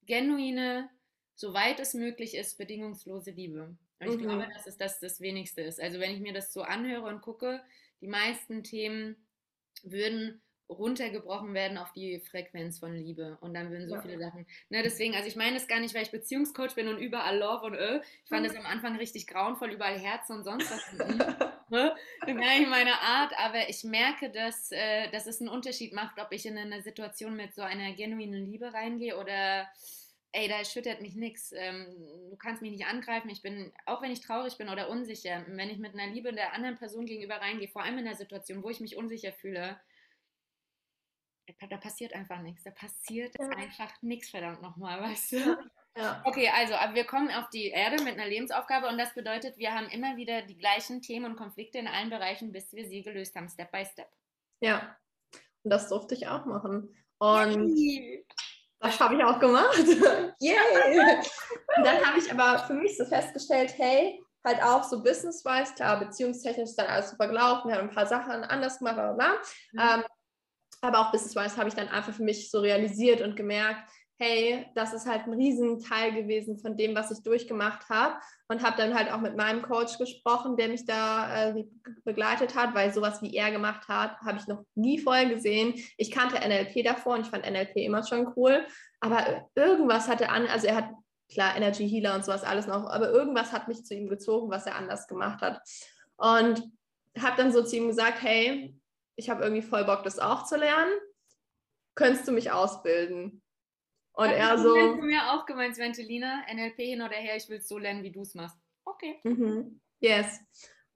[0.07, 0.89] genuine,
[1.35, 3.77] soweit es möglich ist, bedingungslose Liebe.
[4.01, 4.23] Und ich mhm.
[4.23, 5.81] glaube, dass es das das Wenigste ist.
[5.81, 7.63] Also wenn ich mir das so anhöre und gucke,
[8.01, 9.17] die meisten Themen
[9.83, 13.39] würden runtergebrochen werden auf die Frequenz von Liebe.
[13.41, 14.03] Und dann würden so ja.
[14.03, 14.47] viele Sachen.
[14.71, 17.67] Ne, deswegen, also ich meine es gar nicht, weil ich Beziehungscoach bin und überall Love
[17.67, 18.01] und Ö.
[18.25, 18.61] Ich fand es mhm.
[18.61, 20.93] am Anfang richtig grauenvoll, überall Herzen und sonst was.
[21.71, 21.95] ne?
[22.27, 26.33] Gar nicht meine Art, aber ich merke, dass, äh, dass es einen Unterschied macht, ob
[26.33, 29.69] ich in eine Situation mit so einer genuinen Liebe reingehe oder
[30.35, 31.53] ey, da schüttert mich nichts.
[31.57, 31.87] Ähm,
[32.31, 33.31] du kannst mich nicht angreifen.
[33.31, 36.55] Ich bin, auch wenn ich traurig bin oder unsicher, wenn ich mit einer Liebe der
[36.55, 39.79] anderen Person gegenüber reingehe, vor allem in einer Situation, wo ich mich unsicher fühle,
[41.71, 42.65] da passiert einfach nichts.
[42.65, 43.49] Da passiert ja.
[43.49, 45.57] einfach nichts, verdammt nochmal, weißt du?
[45.97, 46.23] Ja.
[46.25, 49.87] Okay, also, wir kommen auf die Erde mit einer Lebensaufgabe und das bedeutet, wir haben
[49.89, 53.49] immer wieder die gleichen Themen und Konflikte in allen Bereichen, bis wir sie gelöst haben,
[53.49, 54.09] Step by Step.
[54.61, 54.97] Ja,
[55.63, 56.95] und das durfte ich auch machen.
[57.19, 58.27] Und Yay.
[58.81, 59.79] das habe ich auch gemacht.
[60.41, 61.19] Yay!
[61.77, 65.99] und dann habe ich aber für mich so festgestellt, hey, halt auch so business-wise, klar,
[66.01, 69.33] beziehungstechnisch ist dann alles super gelaufen, wir haben ein paar Sachen anders gemacht, bla bla.
[69.73, 69.81] Mhm.
[69.81, 70.05] Ähm,
[70.85, 73.81] aber auch business-wise habe ich dann einfach für mich so realisiert und gemerkt,
[74.19, 78.15] hey, das ist halt ein Riesenteil gewesen von dem, was ich durchgemacht habe.
[78.49, 81.65] Und habe dann halt auch mit meinem Coach gesprochen, der mich da äh,
[82.05, 85.75] begleitet hat, weil sowas wie er gemacht hat, habe ich noch nie vorher gesehen.
[85.97, 88.65] Ich kannte NLP davor und ich fand NLP immer schon cool.
[89.01, 90.91] Aber irgendwas hatte an, also er hat
[91.33, 94.67] klar Energy Healer und sowas alles noch, aber irgendwas hat mich zu ihm gezogen, was
[94.67, 95.61] er anders gemacht hat.
[96.17, 96.63] Und
[97.19, 98.77] habe dann so zu ihm gesagt, hey,
[99.17, 100.93] ich habe irgendwie voll Bock, das auch zu lernen.
[101.95, 103.43] Könntest du mich ausbilden?
[104.15, 104.75] Und ja, er so.
[104.75, 108.13] Du mir auch gemeint, Ventelina, NLP hin oder her, ich will es so lernen, wie
[108.13, 108.59] du es machst.
[108.85, 109.21] Okay.
[109.25, 109.81] Mhm.
[110.01, 110.41] Yes.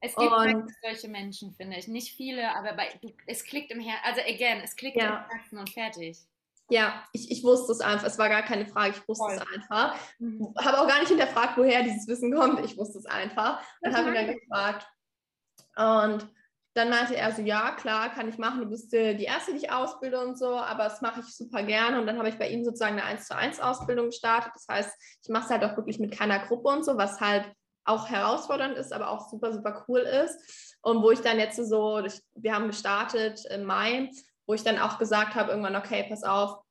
[0.00, 1.88] Es gibt und, solche Menschen, finde ich.
[1.88, 4.04] Nicht viele, aber bei, du, es klickt im Herzen.
[4.04, 5.24] Also, again, es klickt ja.
[5.24, 6.18] im Herzen und fertig.
[6.70, 8.06] Ja, ich, ich wusste es einfach.
[8.06, 8.90] Es war gar keine Frage.
[8.90, 9.34] Ich wusste Voll.
[9.34, 9.96] es einfach.
[10.18, 10.54] Mhm.
[10.60, 12.64] Habe auch gar nicht hinterfragt, woher dieses Wissen kommt.
[12.64, 13.62] Ich wusste es einfach.
[13.80, 14.86] Und habe ihn dann gefragt.
[15.76, 16.28] Und
[16.78, 18.60] dann meinte er so, ja, klar, kann ich machen.
[18.60, 21.62] Du bist äh, die Erste, die ich ausbilde und so, aber das mache ich super
[21.62, 22.00] gerne.
[22.00, 24.52] Und dann habe ich bei ihm sozusagen eine 1 zu 1 Ausbildung gestartet.
[24.54, 27.52] Das heißt, ich mache es halt auch wirklich mit keiner Gruppe und so, was halt
[27.84, 30.78] auch herausfordernd ist, aber auch super, super cool ist.
[30.82, 32.02] Und wo ich dann jetzt so,
[32.34, 34.10] wir haben gestartet im Mai,
[34.46, 36.62] wo ich dann auch gesagt habe, irgendwann, okay, pass auf,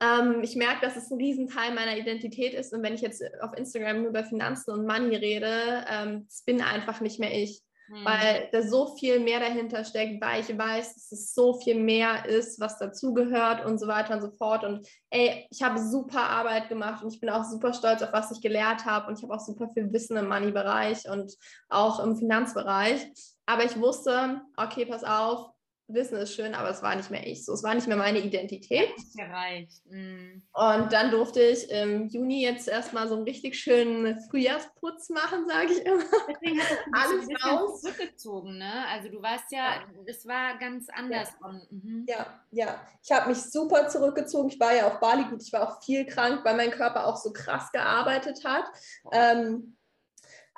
[0.00, 2.72] ähm, ich merke, dass es ein Riesenteil meiner Identität ist.
[2.72, 7.18] Und wenn ich jetzt auf Instagram über Finanzen und Money rede, ähm, bin einfach nicht
[7.18, 7.62] mehr ich.
[7.88, 8.04] Mhm.
[8.04, 12.26] weil da so viel mehr dahinter steckt, weil ich weiß, dass es so viel mehr
[12.26, 14.64] ist, was dazugehört und so weiter und so fort.
[14.64, 18.30] Und ey, ich habe super Arbeit gemacht und ich bin auch super stolz auf was
[18.30, 21.34] ich gelernt habe und ich habe auch super viel Wissen im Money-Bereich und
[21.68, 23.12] auch im Finanzbereich.
[23.46, 25.50] Aber ich wusste, okay, pass auf,
[25.88, 27.46] Wissen ist schön, aber es war nicht mehr ich.
[27.46, 28.90] So, es war nicht mehr meine Identität.
[29.16, 29.80] Gereicht.
[29.86, 30.42] Mm.
[30.52, 35.72] Und dann durfte ich im Juni jetzt erstmal so einen richtig schönen Frühjahrsputz machen, sage
[35.72, 36.04] ich immer.
[36.28, 37.80] Deswegen hat Alles ein raus.
[37.80, 38.86] zurückgezogen, ne?
[38.92, 41.30] Also du warst ja, es war ganz anders.
[41.40, 42.04] Ja, mhm.
[42.06, 42.80] ja, ja.
[43.02, 44.50] Ich habe mich super zurückgezogen.
[44.50, 45.42] Ich war ja auf Bali gut.
[45.42, 48.64] Ich war auch viel krank, weil mein Körper auch so krass gearbeitet hat.
[49.10, 49.77] Ähm,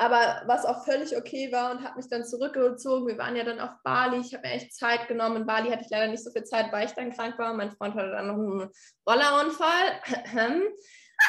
[0.00, 3.06] aber was auch völlig okay war und habe mich dann zurückgezogen.
[3.06, 4.18] Wir waren ja dann auf Bali.
[4.20, 5.36] Ich habe mir echt Zeit genommen.
[5.36, 7.52] In Bali hatte ich leider nicht so viel Zeit, weil ich dann krank war.
[7.52, 8.70] Mein Freund hatte dann noch einen
[9.06, 10.00] Rollerunfall.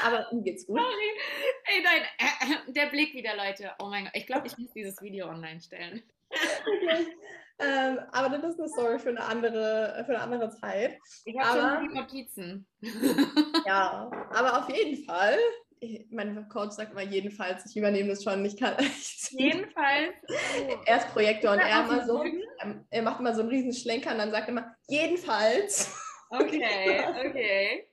[0.06, 0.80] Aber ihm geht's gut.
[0.80, 1.12] Sorry.
[1.66, 3.74] Ey, nein, der Blick wieder, Leute.
[3.80, 6.02] Oh mein Gott, ich glaube, ich muss dieses Video online stellen.
[6.30, 7.08] Okay.
[7.60, 10.98] Ähm, aber das ist eine Story für eine andere, für eine andere Zeit.
[11.26, 12.68] Ich habe schon die Notizen.
[13.66, 15.38] ja, aber auf jeden Fall
[16.10, 18.76] mein Coach sagt immer jedenfalls, ich übernehme das schon, ich kann
[19.32, 20.14] Jedenfalls.
[20.86, 22.24] er ist Projektor und er immer so,
[22.90, 25.94] er macht immer so einen riesen Schlenker und dann sagt er immer, jedenfalls.
[26.30, 27.88] Okay, okay.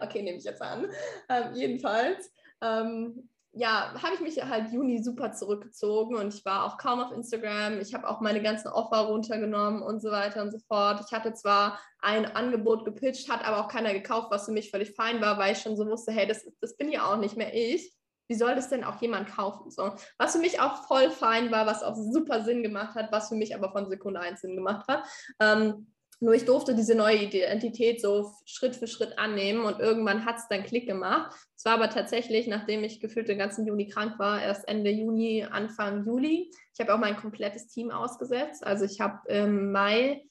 [0.00, 0.86] okay, nehme ich jetzt an.
[1.28, 2.32] Ähm, jedenfalls.
[2.62, 7.12] Ähm, ja, habe ich mich halt Juni super zurückgezogen und ich war auch kaum auf
[7.12, 7.80] Instagram.
[7.80, 11.04] Ich habe auch meine ganzen Offer runtergenommen und so weiter und so fort.
[11.06, 14.94] Ich hatte zwar ein Angebot gepitcht, hat aber auch keiner gekauft, was für mich völlig
[14.94, 17.52] fein war, weil ich schon so wusste, hey, das, das bin ja auch nicht mehr
[17.52, 17.92] ich.
[18.28, 19.70] Wie soll das denn auch jemand kaufen?
[19.70, 23.28] So, was für mich auch voll fein war, was auch super Sinn gemacht hat, was
[23.28, 25.04] für mich aber von Sekunde eins Sinn gemacht hat.
[25.38, 25.91] Ähm,
[26.22, 30.48] nur ich durfte diese neue Identität so Schritt für Schritt annehmen und irgendwann hat es
[30.48, 31.36] dann Klick gemacht.
[31.56, 35.44] Es war aber tatsächlich, nachdem ich gefühlt den ganzen Juni krank war, erst Ende Juni,
[35.50, 36.52] Anfang Juli.
[36.74, 38.64] Ich habe auch mein komplettes Team ausgesetzt.
[38.64, 40.22] Also ich habe im Mai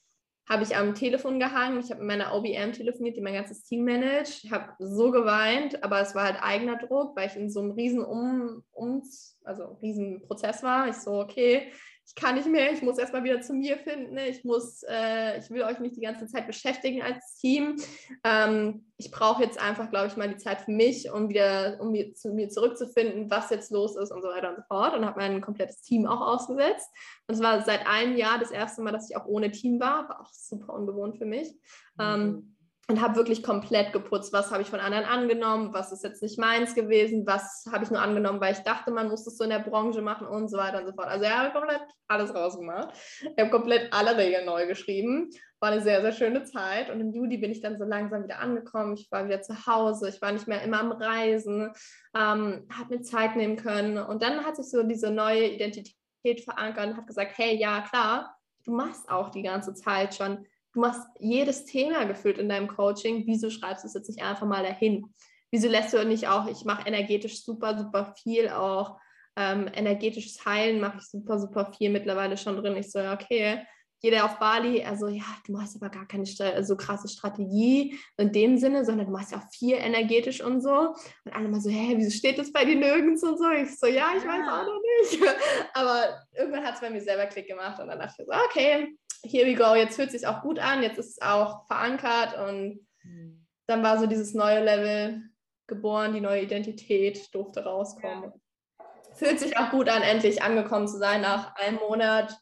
[0.50, 1.80] habe ich am Telefon gehangen.
[1.80, 4.44] Ich habe mit meiner OBM telefoniert, die mein ganzes Team managt.
[4.44, 7.72] Ich habe so geweint, aber es war halt eigener Druck, weil ich in so einem
[7.72, 9.04] riesen um, um
[9.44, 10.88] also riesen Prozess war.
[10.88, 11.72] Ich so, okay,
[12.06, 15.50] ich kann nicht mehr, ich muss erstmal wieder zu mir finden, ich muss, äh, ich
[15.50, 17.78] will euch nicht die ganze Zeit beschäftigen als Team.
[18.24, 21.92] Ähm, ich brauche jetzt einfach, glaube ich, mal die Zeit für mich, um wieder, um
[21.92, 24.96] mir, zu mir zurückzufinden, was jetzt los ist und so weiter und so fort.
[24.96, 26.90] Und habe mein komplettes Team auch ausgesetzt.
[27.28, 30.10] Und es war seit einem Jahr das erste Mal, dass ich auch ohne Team war,
[30.10, 31.54] war auch super ungewohnt für mich.
[31.96, 32.02] Mhm.
[32.02, 34.34] Ähm, und habe wirklich komplett geputzt.
[34.34, 35.74] Was habe ich von anderen angenommen?
[35.74, 37.26] Was ist jetzt nicht meins gewesen?
[37.26, 40.02] Was habe ich nur angenommen, weil ich dachte, man muss das so in der Branche
[40.02, 41.08] machen und so weiter und so fort.
[41.08, 42.90] Also er hat komplett alles rausgemacht.
[43.22, 45.30] Ich habe komplett alle Regeln neu geschrieben.
[45.60, 46.90] War eine sehr, sehr schöne Zeit.
[46.90, 48.96] Und im Juli bin ich dann so langsam wieder angekommen.
[48.96, 50.10] Ich war wieder zu Hause.
[50.10, 51.72] Ich war nicht mehr immer am Reisen.
[52.16, 53.98] Ähm, habe mir Zeit nehmen können.
[53.98, 55.96] Und dann hat sich so diese neue Identität
[56.44, 60.80] verankert und hat gesagt, hey, ja, klar, du machst auch die ganze Zeit schon du
[60.80, 63.24] machst jedes Thema gefühlt in deinem Coaching.
[63.26, 65.14] Wieso schreibst du es jetzt nicht einfach mal dahin?
[65.52, 68.98] Wieso lässt du nicht auch, ich mache energetisch super, super viel auch.
[69.38, 72.76] Ähm, energetisches Heilen mache ich super, super viel mittlerweile schon drin.
[72.76, 73.66] Ich so, okay,
[74.04, 78.58] jeder auf Bali, also ja, du machst aber gar keine so krasse Strategie in dem
[78.58, 80.96] Sinne, sondern du machst ja auch viel energetisch und so.
[81.24, 83.50] Und alle mal so, hä, wieso steht das bei dir nirgends und so?
[83.52, 85.24] Ich so, ja, ich weiß auch noch nicht.
[85.74, 88.98] Aber irgendwann hat es bei mir selber Klick gemacht und dann dachte ich so, okay,
[89.24, 92.38] here we go, jetzt fühlt es sich auch gut an, jetzt ist es auch verankert
[92.38, 93.46] und mhm.
[93.68, 95.22] dann war so dieses neue Level
[95.68, 98.32] geboren, die neue Identität durfte rauskommen.
[98.80, 98.86] Ja.
[99.14, 102.38] Fühlt sich auch gut an, endlich angekommen zu sein nach einem Monat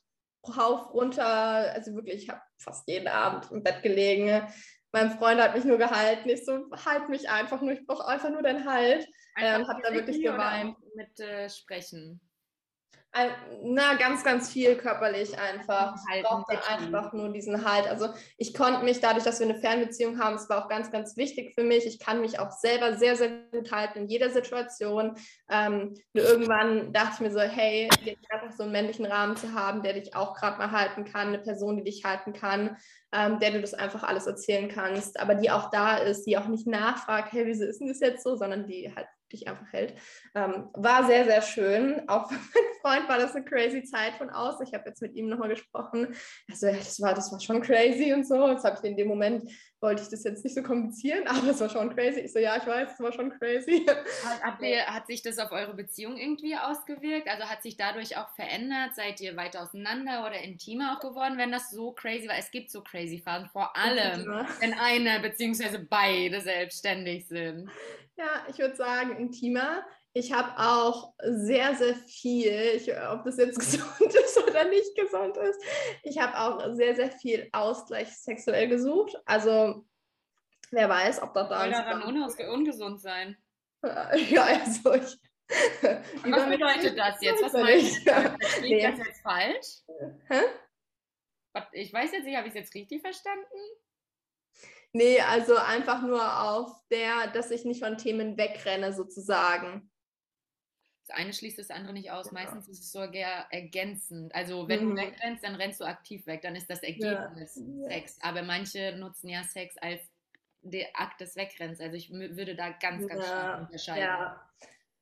[0.57, 4.47] rauf, runter, also wirklich, ich habe fast jeden Abend im Bett gelegen.
[4.91, 6.29] Mein Freund hat mich nur gehalten.
[6.29, 9.07] Ich so, halt mich einfach nur, ich brauche einfach nur den Halt.
[9.35, 10.75] Einfach ähm, habe da wirklich geweint.
[10.95, 12.19] Mit äh, Sprechen
[13.63, 15.95] na, ganz, ganz viel körperlich einfach.
[16.15, 17.87] Ich brauchte einfach nur diesen Halt.
[17.87, 21.17] Also ich konnte mich dadurch, dass wir eine Fernbeziehung haben, es war auch ganz, ganz
[21.17, 21.85] wichtig für mich.
[21.87, 25.15] Ich kann mich auch selber sehr, sehr gut halten in jeder Situation.
[25.49, 27.89] Ähm, irgendwann dachte ich mir so, hey,
[28.29, 31.39] einfach so einen männlichen Rahmen zu haben, der dich auch gerade mal halten kann, eine
[31.39, 32.77] Person, die dich halten kann,
[33.11, 36.47] ähm, der du das einfach alles erzählen kannst, aber die auch da ist, die auch
[36.47, 39.93] nicht nachfragt, hey, wieso ist denn das jetzt so, sondern die halt dich einfach hält.
[40.35, 42.07] Ähm, war sehr, sehr schön.
[42.07, 44.59] Auch für meinen Freund war das eine crazy Zeit von aus.
[44.61, 46.15] Ich habe jetzt mit ihm nochmal gesprochen.
[46.49, 48.47] Also ja, das war, das war schon crazy und so.
[48.49, 49.49] Jetzt habe ich in dem Moment,
[49.81, 52.21] wollte ich das jetzt nicht so kommunizieren, aber es war schon crazy.
[52.21, 53.85] Ich so, ja, ich weiß, es war schon crazy.
[54.41, 57.29] Hat, ihr, hat sich das auf eure Beziehung irgendwie ausgewirkt?
[57.29, 58.95] Also hat sich dadurch auch verändert?
[58.95, 62.37] Seid ihr weiter auseinander oder intimer auch geworden, wenn das so crazy war?
[62.37, 64.25] Es gibt so crazy Phasen, vor allem,
[64.59, 65.79] wenn eine bzw.
[65.89, 67.69] beide selbstständig sind.
[68.19, 69.85] Ja, ich würde sagen, intimer.
[70.11, 75.37] Ich habe auch sehr, sehr viel, ich, ob das jetzt gesund ist oder nicht gesund
[75.37, 75.63] ist,
[76.03, 79.15] ich habe auch sehr, sehr viel Ausgleich sexuell gesucht.
[79.25, 79.85] Also
[80.71, 83.37] wer weiß, ob das da Soll daran ungesund sein?
[84.29, 85.17] Ja, also ich.
[85.81, 87.41] was bedeutet das jetzt?
[87.41, 88.61] Was meinst du?
[88.61, 88.81] Nee.
[88.81, 89.77] das jetzt falsch?
[90.27, 90.41] Hä?
[91.71, 93.45] Ich weiß jetzt nicht, habe ich es jetzt richtig verstanden?
[94.91, 99.91] Nee, also einfach nur auf der, dass ich nicht von Themen wegrenne, sozusagen.
[101.07, 102.27] Das eine schließt das andere nicht aus.
[102.27, 102.33] Ja.
[102.33, 104.33] Meistens ist es sogar ergänzend.
[104.33, 104.95] Also wenn mhm.
[104.95, 106.41] du wegrennst, dann rennst du aktiv weg.
[106.41, 107.89] Dann ist das Ergebnis ja.
[107.89, 108.17] Sex.
[108.21, 110.01] Aber manche nutzen ja Sex als
[110.61, 111.79] der Akt des Wegrenns.
[111.79, 113.27] Also ich würde da ganz, ganz ja.
[113.27, 114.03] stark unterscheiden.
[114.03, 114.49] Ja.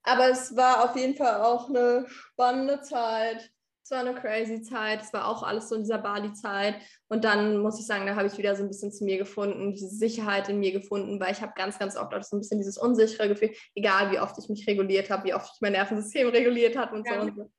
[0.04, 3.52] Aber es war auf jeden Fall auch eine spannende Zeit.
[3.88, 5.02] Es war eine crazy Zeit.
[5.02, 6.76] Es war auch alles so in dieser Bali-Zeit.
[7.08, 9.72] Und dann muss ich sagen, da habe ich wieder so ein bisschen zu mir gefunden,
[9.72, 12.58] diese Sicherheit in mir gefunden, weil ich habe ganz, ganz oft auch so ein bisschen
[12.58, 16.28] dieses unsichere Gefühl, egal wie oft ich mich reguliert habe, wie oft ich mein Nervensystem
[16.36, 17.14] reguliert habe und ja.
[17.14, 17.52] so und so.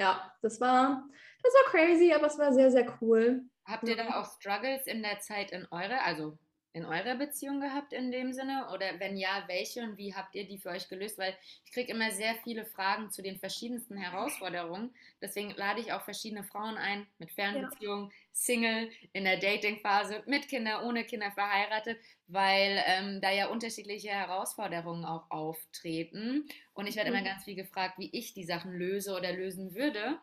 [0.00, 1.08] Ja, das war,
[1.44, 3.42] das war crazy, aber es war sehr, sehr cool.
[3.64, 6.36] Habt ihr da auch Struggles in der Zeit in eurer, also
[6.76, 8.68] in eurer Beziehung gehabt in dem Sinne?
[8.72, 11.16] Oder wenn ja, welche und wie habt ihr die für euch gelöst?
[11.16, 11.34] Weil
[11.64, 14.94] ich kriege immer sehr viele Fragen zu den verschiedensten Herausforderungen.
[15.22, 18.16] Deswegen lade ich auch verschiedene Frauen ein, mit Fernbeziehungen, ja.
[18.32, 25.06] Single, in der Datingphase, mit Kindern, ohne Kinder verheiratet, weil ähm, da ja unterschiedliche Herausforderungen
[25.06, 26.46] auch auftreten.
[26.74, 27.16] Und ich werde mhm.
[27.16, 30.18] immer ganz viel gefragt, wie ich die Sachen löse oder lösen würde.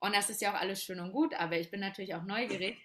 [0.00, 2.78] Und das ist ja auch alles schön und gut, aber ich bin natürlich auch neugierig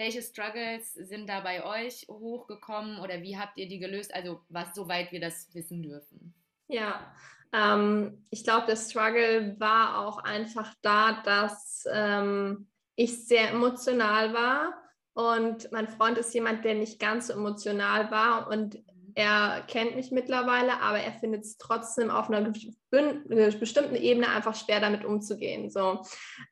[0.00, 4.14] welche Struggles sind da bei euch hochgekommen oder wie habt ihr die gelöst?
[4.14, 6.34] Also was, soweit wir das wissen dürfen.
[6.68, 7.14] Ja,
[7.52, 14.72] ähm, ich glaube, der Struggle war auch einfach da, dass ähm, ich sehr emotional war
[15.12, 18.82] und mein Freund ist jemand, der nicht ganz so emotional war und
[19.14, 24.80] er kennt mich mittlerweile, aber er findet es trotzdem auf einer bestimmten Ebene einfach schwer,
[24.80, 25.68] damit umzugehen.
[25.68, 26.02] So,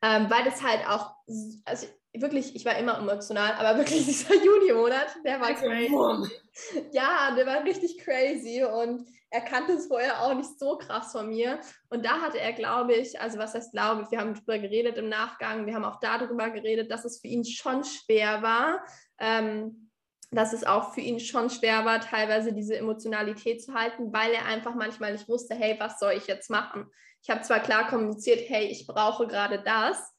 [0.03, 1.15] ähm, weil das halt auch,
[1.65, 5.91] also wirklich, ich war immer emotional, aber wirklich dieser Juni-Monat, der war crazy.
[6.91, 11.29] Ja, der war richtig crazy und er kannte es vorher auch nicht so krass von
[11.29, 11.59] mir.
[11.89, 14.97] Und da hatte er, glaube ich, also was heißt glaube ich, wir haben darüber geredet
[14.97, 18.83] im Nachgang, wir haben auch darüber geredet, dass es für ihn schon schwer war.
[19.19, 19.89] Ähm,
[20.31, 24.45] dass es auch für ihn schon schwer war, teilweise diese Emotionalität zu halten, weil er
[24.45, 26.85] einfach manchmal nicht wusste, hey, was soll ich jetzt machen?
[27.23, 30.13] Ich habe zwar klar kommuniziert, hey, ich brauche gerade das,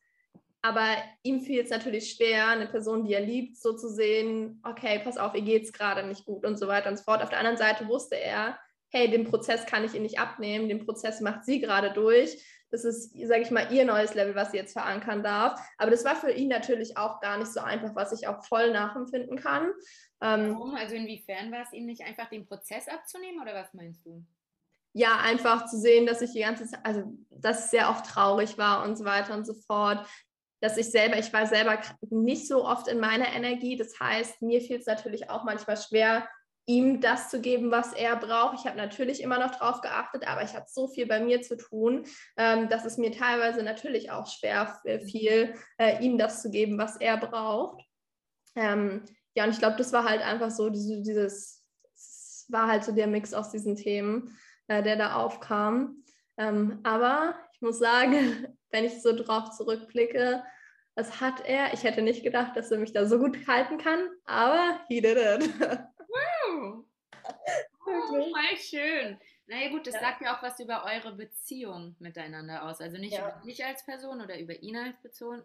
[0.62, 5.00] aber ihm fiel es natürlich schwer, eine Person, die er liebt, so zu sehen, okay,
[5.02, 7.22] pass auf, ihr geht es gerade nicht gut und so weiter und so fort.
[7.22, 8.58] Auf der anderen Seite wusste er,
[8.90, 12.44] hey, den Prozess kann ich ihr nicht abnehmen, den Prozess macht sie gerade durch.
[12.70, 15.60] Das ist, sage ich mal, ihr neues Level, was sie jetzt verankern darf.
[15.78, 18.70] Aber das war für ihn natürlich auch gar nicht so einfach, was ich auch voll
[18.70, 19.72] nachempfinden kann.
[20.20, 20.74] Ähm, Warum?
[20.76, 24.24] Also inwiefern war es ihm nicht einfach, den Prozess abzunehmen oder was meinst du?
[24.92, 28.58] ja, einfach zu sehen, dass ich die ganze Zeit, also dass es sehr oft traurig
[28.58, 30.06] war und so weiter und so fort,
[30.60, 31.78] dass ich selber, ich war selber
[32.10, 33.76] nicht so oft in meiner Energie.
[33.76, 36.28] Das heißt, mir fiel es natürlich auch manchmal schwer,
[36.66, 38.60] ihm das zu geben, was er braucht.
[38.60, 41.56] Ich habe natürlich immer noch drauf geachtet, aber ich hatte so viel bei mir zu
[41.56, 42.04] tun,
[42.36, 46.96] ähm, dass es mir teilweise natürlich auch schwer fiel, äh, ihm das zu geben, was
[46.96, 47.82] er braucht.
[48.54, 49.02] Ähm,
[49.34, 51.64] ja, und ich glaube, das war halt einfach so diese, dieses,
[52.48, 54.36] war halt so der Mix aus diesen Themen,
[54.68, 56.04] äh, der da aufkam.
[56.36, 60.42] Ähm, aber ich muss sagen, wenn ich so drauf zurückblicke,
[60.94, 61.72] was hat er?
[61.72, 65.16] Ich hätte nicht gedacht, dass er mich da so gut halten kann, aber he did
[65.16, 65.50] it.
[66.52, 66.84] Wow.
[67.86, 69.16] Oh, voll schön.
[69.46, 70.00] Naja gut, das ja.
[70.00, 72.80] sagt ja auch was über eure Beziehung miteinander aus.
[72.80, 73.28] Also nicht ja.
[73.28, 74.96] über dich als Person oder über ihn als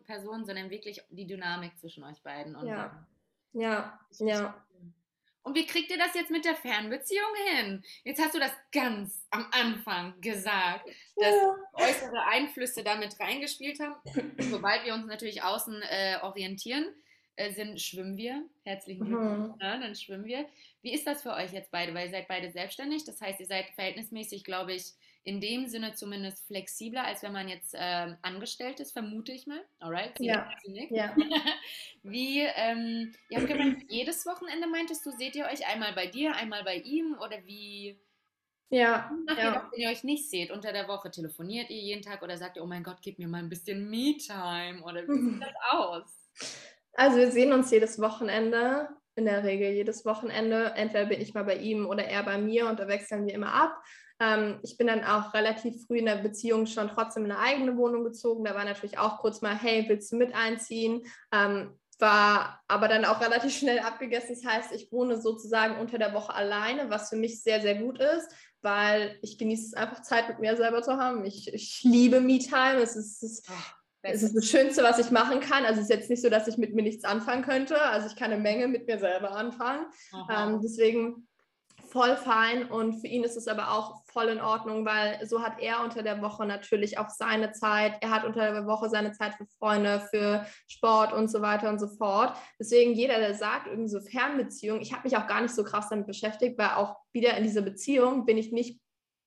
[0.06, 2.56] Person, sondern wirklich die Dynamik zwischen euch beiden.
[2.56, 3.06] Und ja,
[3.54, 4.64] ja, ja.
[5.46, 7.84] Und wie kriegt ihr das jetzt mit der Fernbeziehung hin?
[8.04, 11.56] Jetzt hast du das ganz am Anfang gesagt, dass ja.
[11.74, 13.96] äußere Einflüsse damit reingespielt haben.
[14.40, 16.88] Sobald wir uns natürlich außen äh, orientieren,
[17.36, 18.44] äh, sind, schwimmen wir.
[18.64, 19.08] Herzlichen mhm.
[19.08, 19.62] Glückwunsch, mhm.
[19.62, 20.48] ja, dann schwimmen wir.
[20.82, 21.94] Wie ist das für euch jetzt beide?
[21.94, 24.94] Weil ihr seid beide selbstständig, das heißt, ihr seid verhältnismäßig, glaube ich,
[25.26, 29.60] in dem Sinne zumindest flexibler, als wenn man jetzt ähm, angestellt ist, vermute ich mal.
[29.80, 30.18] Alright?
[30.20, 30.48] Sie ja.
[30.92, 31.16] ja.
[32.04, 36.36] Wie, ähm, ihr habt gemeint, jedes Wochenende meintest du, seht ihr euch einmal bei dir,
[36.36, 38.00] einmal bei ihm oder wie?
[38.70, 39.12] Ja.
[39.26, 39.46] Macht ja.
[39.46, 41.10] ihr das, wenn ihr euch nicht seht unter der Woche?
[41.10, 43.90] Telefoniert ihr jeden Tag oder sagt ihr, oh mein Gott, gib mir mal ein bisschen
[43.90, 46.60] Me-Time oder wie sieht das aus?
[46.94, 50.74] Also wir sehen uns jedes Wochenende, in der Regel jedes Wochenende.
[50.76, 53.54] Entweder bin ich mal bei ihm oder er bei mir und da wechseln wir immer
[53.54, 53.82] ab.
[54.20, 57.78] Ähm, ich bin dann auch relativ früh in der Beziehung schon trotzdem in eine eigene
[57.78, 58.46] Wohnung gezogen.
[58.46, 61.04] Da war natürlich auch kurz mal, hey, willst du mit einziehen?
[61.32, 64.36] Ähm, war aber dann auch relativ schnell abgegessen.
[64.36, 68.00] Das heißt, ich wohne sozusagen unter der Woche alleine, was für mich sehr, sehr gut
[68.00, 68.30] ist,
[68.62, 71.26] weil ich genieße es einfach Zeit mit mir selber zu haben.
[71.26, 72.82] Ich, ich liebe Me-Time.
[72.82, 73.52] Es ist, es, ist,
[74.06, 75.66] es ist das Schönste, was ich machen kann.
[75.66, 77.82] Also es ist jetzt nicht so, dass ich mit mir nichts anfangen könnte.
[77.82, 79.86] Also ich kann eine Menge mit mir selber anfangen.
[80.30, 81.28] Ähm, deswegen
[81.96, 85.62] voll fein und für ihn ist es aber auch voll in Ordnung, weil so hat
[85.62, 87.94] er unter der Woche natürlich auch seine Zeit.
[88.02, 91.80] Er hat unter der Woche seine Zeit für Freunde, für Sport und so weiter und
[91.80, 92.36] so fort.
[92.60, 95.88] Deswegen jeder, der sagt, irgendwie so Fernbeziehung, ich habe mich auch gar nicht so krass
[95.90, 98.82] damit beschäftigt, weil auch wieder in dieser Beziehung bin ich nicht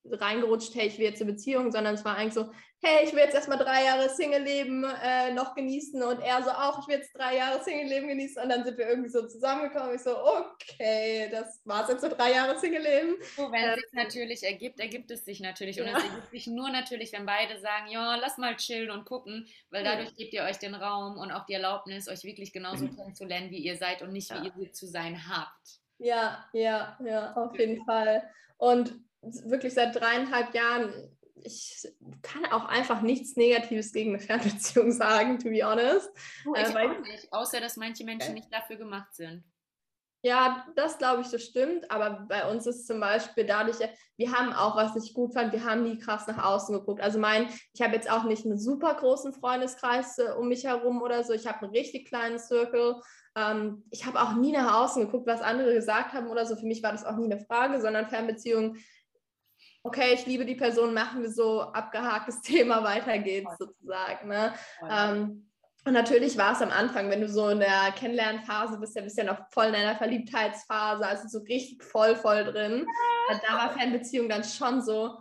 [0.04, 3.20] reingerutscht, hey, ich will jetzt eine Beziehung, sondern es war eigentlich so, hey, ich will
[3.20, 7.12] jetzt erstmal drei Jahre Single-Leben äh, noch genießen und er so auch, ich will jetzt
[7.12, 9.96] drei Jahre Single-Leben genießen und dann sind wir irgendwie so zusammengekommen.
[9.96, 13.16] Ich so, okay, das war es jetzt so drei Jahre Single-Leben.
[13.36, 15.96] So, wenn es sich natürlich ergibt, ergibt es sich natürlich und ja.
[15.96, 19.82] es ergibt sich nur natürlich, wenn beide sagen, ja, lass mal chillen und gucken, weil
[19.82, 20.14] dadurch ja.
[20.16, 22.96] gebt ihr euch den Raum und auch die Erlaubnis, euch wirklich genauso mhm.
[22.96, 25.80] kennenzulernen, wie ihr seid und nicht, wie ihr zu sein habt.
[25.98, 28.22] Ja, ja, ja, auf jeden Fall.
[28.56, 30.92] Und wirklich seit dreieinhalb Jahren,
[31.44, 31.88] ich
[32.22, 36.10] kann auch einfach nichts Negatives gegen eine Fernbeziehung sagen, to be honest.
[36.46, 39.44] Oh, ich äh, weil, auch nicht, außer dass manche Menschen nicht dafür gemacht sind.
[40.22, 41.90] Ja, das glaube ich, das stimmt.
[41.92, 43.76] Aber bei uns ist zum Beispiel dadurch,
[44.16, 47.00] wir haben auch, was ich gut fand, wir haben nie krass nach außen geguckt.
[47.00, 51.02] Also mein, ich habe jetzt auch nicht einen super großen Freundeskreis äh, um mich herum
[51.02, 51.32] oder so.
[51.34, 53.00] Ich habe einen richtig kleinen Circle.
[53.36, 56.56] Ähm, ich habe auch nie nach außen geguckt, was andere gesagt haben oder so.
[56.56, 58.76] Für mich war das auch nie eine Frage, sondern Fernbeziehungen
[59.88, 64.28] okay, ich liebe die Person, machen wir so, abgehaktes Thema, weiter geht's sozusagen.
[64.28, 64.54] Ne?
[64.88, 65.44] Ähm,
[65.84, 69.16] und natürlich war es am Anfang, wenn du so in der Kennenlernphase bist, ja bist
[69.16, 72.86] ja noch voll in einer Verliebtheitsphase, also so richtig voll, voll drin.
[73.48, 75.16] Da war Fernbeziehung dann schon so,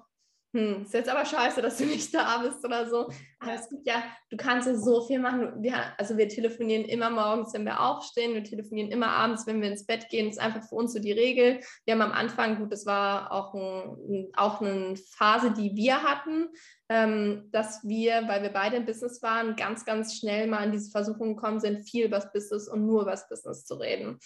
[0.54, 3.10] hm, ist jetzt aber scheiße, dass du nicht da bist oder so.
[3.40, 5.62] Aber es gibt ja, du kannst ja so viel machen.
[5.62, 9.70] Wir, also wir telefonieren immer morgens, wenn wir aufstehen, wir telefonieren immer abends, wenn wir
[9.70, 10.26] ins Bett gehen.
[10.28, 11.60] Das ist einfach für uns so die Regel.
[11.86, 16.50] Wir haben am Anfang, gut, das war auch, ein, auch eine Phase, die wir hatten,
[16.90, 20.90] ähm, dass wir, weil wir beide im Business waren, ganz, ganz schnell mal in diese
[20.90, 24.20] Versuchung gekommen sind, viel über das Business und nur über das Business zu reden.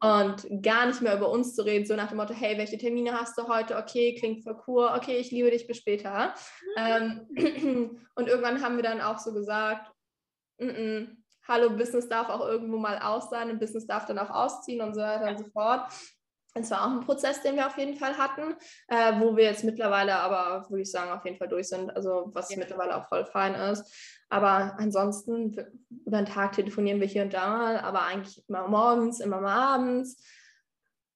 [0.00, 0.08] Mhm.
[0.08, 3.12] Und gar nicht mehr über uns zu reden, so nach dem Motto, hey, welche Termine
[3.12, 3.76] hast du heute?
[3.76, 4.88] Okay, klingt voll cool.
[4.96, 6.34] Okay, ich liebe dich, bis später.
[6.76, 7.26] Mhm.
[7.36, 9.90] Ähm, und irgendwann haben wir dann auch so gesagt,
[10.58, 14.30] N -n, hallo, Business darf auch irgendwo mal aus sein und Business darf dann auch
[14.30, 15.90] ausziehen und so weiter und so fort.
[16.54, 18.54] Es war auch ein Prozess, den wir auf jeden Fall hatten,
[18.88, 21.94] äh, wo wir jetzt mittlerweile aber, würde ich sagen, auf jeden Fall durch sind.
[21.94, 22.58] Also was ja.
[22.58, 23.84] mittlerweile auch voll fein ist.
[24.28, 25.56] Aber ansonsten,
[26.04, 29.74] über den Tag telefonieren wir hier und da mal, aber eigentlich immer morgens, immer mal
[29.74, 30.22] abends.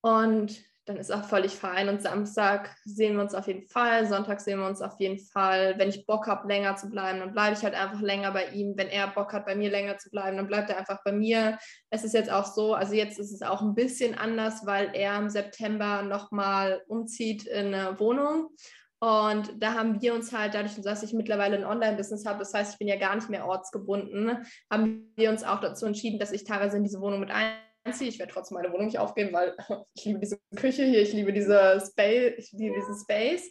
[0.01, 1.89] Und dann ist auch völlig fein.
[1.89, 5.74] Und Samstag sehen wir uns auf jeden Fall, Sonntag sehen wir uns auf jeden Fall.
[5.78, 8.74] Wenn ich Bock habe, länger zu bleiben, dann bleibe ich halt einfach länger bei ihm.
[8.76, 11.59] Wenn er Bock hat, bei mir länger zu bleiben, dann bleibt er einfach bei mir.
[11.91, 15.16] Es ist jetzt auch so, also jetzt ist es auch ein bisschen anders, weil er
[15.18, 18.51] im September nochmal umzieht in eine Wohnung.
[18.99, 22.74] Und da haben wir uns halt, dadurch, dass ich mittlerweile ein Online-Business habe, das heißt,
[22.74, 26.45] ich bin ja gar nicht mehr ortsgebunden, haben wir uns auch dazu entschieden, dass ich
[26.45, 27.53] teilweise in diese Wohnung mit ein
[27.85, 28.09] anziehe.
[28.09, 29.57] Ich werde trotzdem meine Wohnung nicht aufgeben, weil
[29.95, 33.51] ich liebe diese Küche hier, ich liebe diese Space, ich liebe diesen Space.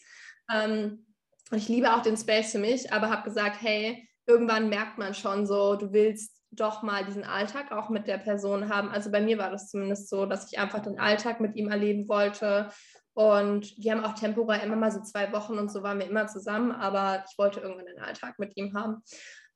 [0.51, 1.05] Ähm,
[1.51, 5.13] und ich liebe auch den Space für mich, aber habe gesagt, hey, irgendwann merkt man
[5.13, 8.89] schon so, du willst doch mal diesen Alltag auch mit der Person haben.
[8.89, 12.07] Also bei mir war das zumindest so, dass ich einfach den Alltag mit ihm erleben
[12.07, 12.69] wollte.
[13.13, 16.27] Und wir haben auch temporär immer mal so zwei Wochen und so waren wir immer
[16.27, 19.03] zusammen, aber ich wollte irgendwann den Alltag mit ihm haben.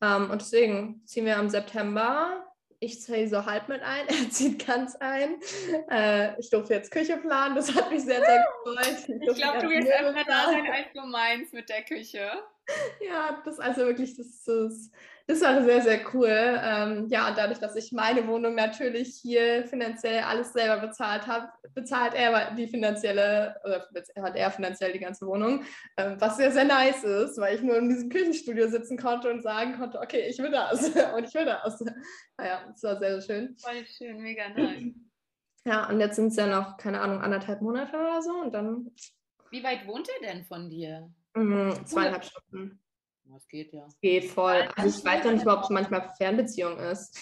[0.02, 2.46] Ähm, und deswegen ziehen wir am September
[2.86, 5.36] ich ziehe so halb mit ein, er zieht ganz ein.
[5.90, 8.98] Äh, ich durfte jetzt Küche planen, das hat mich sehr, sehr gefreut.
[9.08, 12.32] Ich, ich glaube, du wirst öfter da sein, als du meinst mit der Küche.
[13.06, 14.92] Ja, das also wirklich, das, das,
[15.28, 16.30] das war sehr, sehr cool.
[16.30, 21.50] Ähm, ja, und dadurch, dass ich meine Wohnung natürlich hier finanziell alles selber bezahlt habe,
[21.74, 23.88] bezahlt er die finanzielle, oder
[24.24, 25.64] hat er finanziell die ganze Wohnung,
[25.98, 29.42] ähm, was sehr, sehr nice ist, weil ich nur in diesem Küchenstudio sitzen konnte und
[29.42, 31.84] sagen konnte, okay, ich will das und ich will das.
[32.38, 33.58] Naja, das war sehr, sehr schön.
[33.58, 34.94] Voll schön, mega nice.
[35.68, 38.92] Ja, und jetzt sind es ja noch, keine Ahnung, anderthalb Monate oder so und dann.
[39.50, 41.12] Wie weit wohnt er denn von dir?
[41.34, 42.80] Mhm, zweieinhalb Stunden.
[43.26, 43.84] Das geht ja.
[43.84, 44.70] Das geht voll.
[44.76, 47.18] Also ich weiß noch nicht, ob es manchmal Fernbeziehung ist.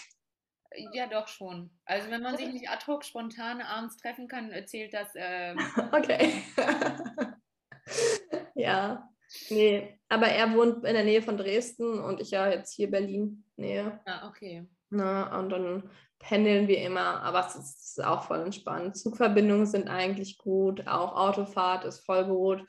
[0.94, 1.70] Ja, doch schon.
[1.86, 5.10] Also wenn man sich nicht ad hoc spontan abends treffen kann, erzählt das.
[5.16, 5.58] Ähm
[5.92, 6.44] okay.
[8.56, 9.10] ja.
[9.50, 13.46] Nee, aber er wohnt in der Nähe von Dresden und ich ja jetzt hier Berlin
[13.56, 14.00] Nähe.
[14.06, 14.68] Ah, okay.
[14.90, 15.90] Na, und dann
[16.20, 18.96] pendeln wir immer, aber es ist auch voll entspannt.
[18.96, 22.64] Zugverbindungen sind eigentlich gut, auch Autofahrt ist voll gut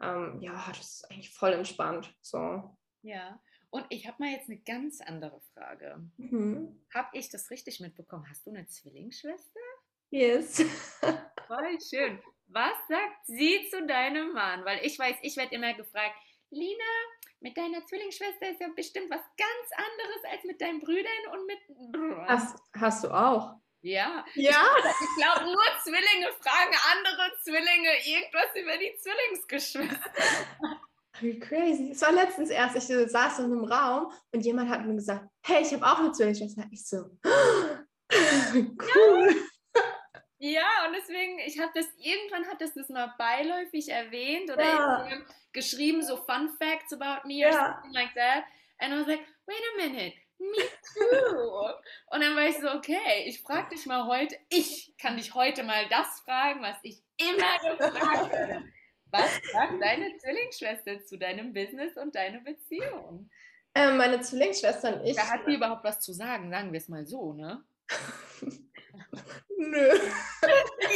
[0.00, 2.14] ähm, ja, das ist eigentlich voll entspannt.
[2.20, 2.76] So.
[3.02, 3.40] Ja.
[3.70, 6.00] Und ich habe mal jetzt eine ganz andere Frage.
[6.16, 6.80] Mhm.
[6.94, 8.26] Habe ich das richtig mitbekommen?
[8.28, 9.60] Hast du eine Zwillingsschwester?
[10.10, 10.64] Yes.
[11.46, 12.20] Voll schön.
[12.46, 14.64] Was sagt sie zu deinem Mann?
[14.64, 16.14] Weil ich weiß, ich werde immer gefragt,
[16.50, 16.84] Lina,
[17.40, 22.28] mit deiner Zwillingsschwester ist ja bestimmt was ganz anderes als mit deinen Brüdern und mit.
[22.28, 23.56] Hast, hast du auch?
[23.82, 24.24] Ja.
[24.34, 24.62] Ja.
[24.84, 30.10] Ich, glaube, nur Zwillinge fragen andere Zwillinge irgendwas über die Zwillingsgeschwister.
[31.20, 31.90] Wie crazy.
[31.92, 35.62] Es war letztens erst, ich saß in einem Raum und jemand hat mir gesagt, hey,
[35.62, 36.64] ich habe auch eine Zwillingsschwester.
[36.70, 37.10] Ich so,
[38.12, 39.28] cool.
[39.28, 39.34] Ja.
[40.38, 45.08] Ja, und deswegen, ich habe das, irgendwann hat das das mal beiläufig erwähnt oder ja.
[45.52, 48.44] geschrieben, so Fun Facts about me or something like that.
[48.78, 50.62] And I was like, wait a minute, me
[50.94, 51.70] too.
[52.10, 55.62] und dann war ich so, okay, ich frage dich mal heute, ich kann dich heute
[55.62, 58.64] mal das fragen, was ich immer gefragt habe.
[59.10, 63.30] Was sagt deine Zwillingsschwester zu deinem Business und deiner Beziehung?
[63.74, 65.16] Ähm, meine Zwillingsschwester und ich.
[65.16, 67.62] Da hat sie überhaupt was zu sagen, sagen wir es mal so, ne?
[69.58, 69.90] Nö.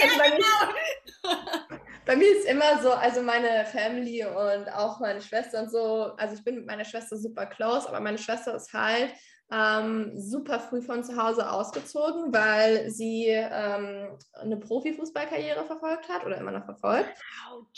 [0.00, 1.80] Ja, also genau.
[2.10, 6.34] Bei, mir, ist immer so, also meine Family und auch meine Schwester und so, also
[6.34, 9.14] ich bin mit meiner Schwester super close, aber meine Schwester ist halt
[9.52, 16.38] ähm, super früh von zu Hause ausgezogen, weil sie ähm, eine Profifußballkarriere verfolgt hat oder
[16.38, 17.16] immer noch verfolgt.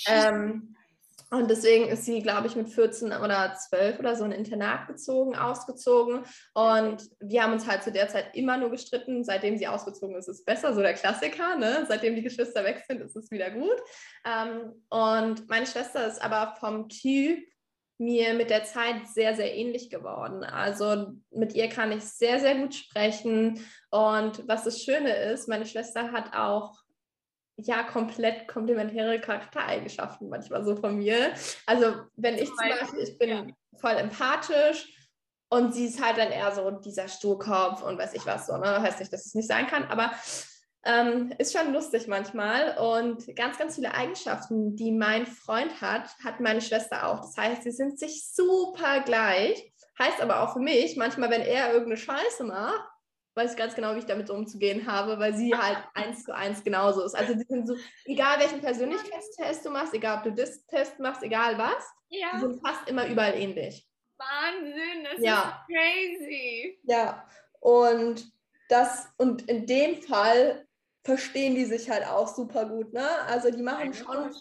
[0.08, 0.76] Ähm,
[1.32, 5.34] und deswegen ist sie, glaube ich, mit 14 oder 12 oder so ein Internat gezogen,
[5.34, 6.24] ausgezogen.
[6.52, 9.24] Und wir haben uns halt zu der Zeit immer nur gestritten.
[9.24, 11.56] Seitdem sie ausgezogen ist, ist es besser, so der Klassiker.
[11.56, 11.86] Ne?
[11.88, 13.76] Seitdem die Geschwister weg sind, ist es wieder gut.
[14.26, 17.42] Ähm, und meine Schwester ist aber vom Typ
[17.96, 20.44] mir mit der Zeit sehr, sehr ähnlich geworden.
[20.44, 23.64] Also mit ihr kann ich sehr, sehr gut sprechen.
[23.90, 26.81] Und was das Schöne ist, meine Schwester hat auch
[27.66, 31.32] ja komplett komplementäre Charaktereigenschaften manchmal so von mir.
[31.66, 33.46] Also wenn ich zum Beispiel, ich bin ja.
[33.78, 34.88] voll empathisch
[35.48, 38.80] und sie ist halt dann eher so dieser Sturkopf und weiß ich was so, ne?
[38.82, 40.12] Heißt nicht, dass es nicht sein kann, aber
[40.84, 46.40] ähm, ist schon lustig manchmal und ganz, ganz viele Eigenschaften, die mein Freund hat, hat
[46.40, 47.20] meine Schwester auch.
[47.20, 49.72] Das heißt, sie sind sich super gleich.
[49.98, 52.82] Heißt aber auch für mich, manchmal, wenn er irgendeine Scheiße macht,
[53.34, 56.62] weiß ich ganz genau, wie ich damit umzugehen habe, weil sie halt eins zu eins
[56.62, 57.14] genauso ist.
[57.14, 61.58] Also die sind so, egal welchen Persönlichkeitstest du machst, egal ob du Disk-Test machst, egal
[61.58, 62.28] was, ja.
[62.34, 63.86] die sind fast immer überall ähnlich.
[64.18, 65.64] Wahnsinn, das ja.
[65.68, 66.80] ist crazy.
[66.84, 67.26] Ja,
[67.60, 68.30] und
[68.68, 70.66] das, und in dem Fall
[71.04, 73.06] verstehen die sich halt auch super gut, ne?
[73.26, 74.32] Also die machen schon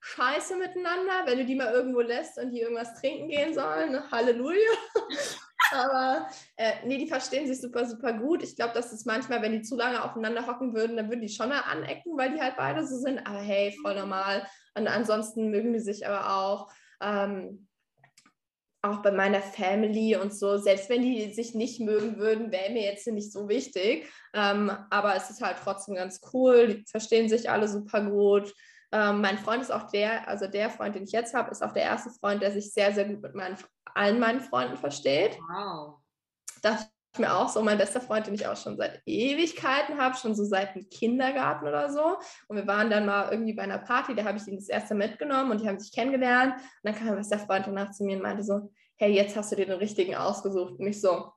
[0.00, 4.10] Scheiße miteinander, wenn du die mal irgendwo lässt und die irgendwas trinken gehen sollen?
[4.10, 4.70] Halleluja.
[5.72, 8.42] Aber äh, nee, die verstehen sich super, super gut.
[8.42, 11.28] Ich glaube, dass es manchmal, wenn die zu lange aufeinander hocken würden, dann würden die
[11.28, 13.18] schon mal anecken, weil die halt beide so sind.
[13.26, 14.46] Aber hey, voll normal.
[14.74, 16.72] Und ansonsten mögen die sich aber auch.
[17.00, 17.66] Ähm,
[18.82, 22.82] auch bei meiner Family und so, selbst wenn die sich nicht mögen würden, wäre mir
[22.82, 24.08] jetzt nicht so wichtig.
[24.32, 26.68] Ähm, aber es ist halt trotzdem ganz cool.
[26.68, 28.54] Die verstehen sich alle super gut.
[28.92, 31.72] Ähm, mein Freund ist auch der, also der Freund, den ich jetzt habe, ist auch
[31.72, 33.56] der erste Freund, der sich sehr, sehr gut mit meinen
[33.96, 35.38] allen meinen Freunden versteht.
[35.48, 35.98] Wow.
[36.62, 40.16] Das ist mir auch so mein bester Freund, den ich auch schon seit Ewigkeiten habe,
[40.16, 42.18] schon so seit dem Kindergarten oder so.
[42.48, 44.94] Und wir waren dann mal irgendwie bei einer Party, da habe ich ihn das erste
[44.94, 45.16] Mal
[45.50, 46.54] und die haben sich kennengelernt.
[46.54, 49.52] Und dann kam mein bester Freund danach zu mir und meinte so, hey, jetzt hast
[49.52, 50.78] du dir den richtigen ausgesucht.
[50.78, 51.32] Und ich so,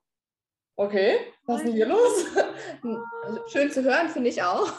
[0.75, 2.25] okay, was ist denn hier los?
[3.51, 4.71] Schön zu hören, finde ich auch.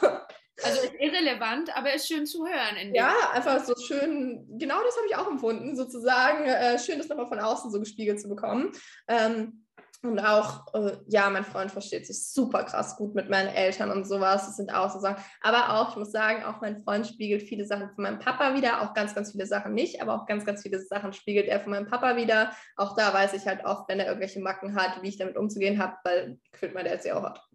[0.65, 2.95] Also ist irrelevant, aber ist schön zu hören.
[2.95, 6.45] ja, einfach so schön, genau das habe ich auch empfunden, sozusagen.
[6.45, 8.73] Äh, schön, das nochmal von außen so gespiegelt zu bekommen.
[9.09, 9.65] Ähm,
[10.03, 14.07] und auch, äh, ja, mein Freund versteht sich super krass gut mit meinen Eltern und
[14.07, 14.47] sowas.
[14.47, 15.23] Das sind auch so Sachen.
[15.43, 18.81] Aber auch, ich muss sagen, auch mein Freund spiegelt viele Sachen von meinem Papa wieder.
[18.81, 21.73] Auch ganz, ganz viele Sachen nicht, aber auch ganz, ganz viele Sachen spiegelt er von
[21.73, 22.53] meinem Papa wieder.
[22.77, 25.79] Auch da weiß ich halt oft, wenn er irgendwelche Macken hat, wie ich damit umzugehen
[25.79, 27.50] habe, weil gefühlt mein Dad sie auch hat.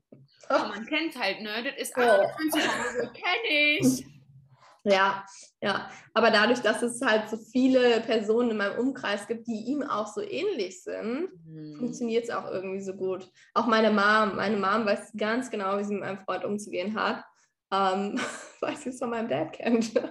[0.49, 1.63] Oh, man kennt halt, ne?
[1.63, 2.37] Das ist alles oh.
[2.37, 4.05] von zu Hause, kenne ich.
[4.87, 5.25] Ja,
[5.61, 5.89] ja.
[6.13, 10.05] Aber dadurch, dass es halt so viele Personen in meinem Umkreis gibt, die ihm auch
[10.05, 11.77] so ähnlich sind, mhm.
[11.79, 13.27] funktioniert es auch irgendwie so gut.
[13.55, 14.35] Auch meine Mom.
[14.35, 17.23] Meine Mom weiß ganz genau, wie sie mit meinem Freund umzugehen hat.
[17.71, 18.19] Ähm,
[18.61, 19.91] weil sie es von meinem Dad kennt.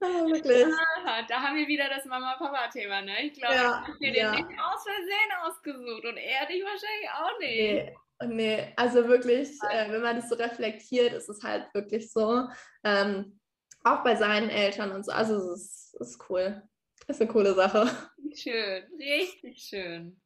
[0.00, 0.66] Wirklich.
[0.66, 3.26] Ja, da haben wir wieder das Mama-Papa-Thema, ne?
[3.26, 4.34] Ich glaube, ja, ich habe dir ja.
[4.34, 7.50] den nicht aus Versehen ausgesucht und er dich wahrscheinlich auch nicht.
[7.50, 7.96] Nee.
[8.22, 12.48] Nee, also wirklich, äh, wenn man das so reflektiert, ist es halt wirklich so.
[12.84, 13.40] Ähm,
[13.82, 15.12] auch bei seinen Eltern und so.
[15.12, 16.62] Also es ist, ist cool.
[17.06, 17.88] Ist eine coole Sache.
[18.34, 20.20] Schön, richtig schön.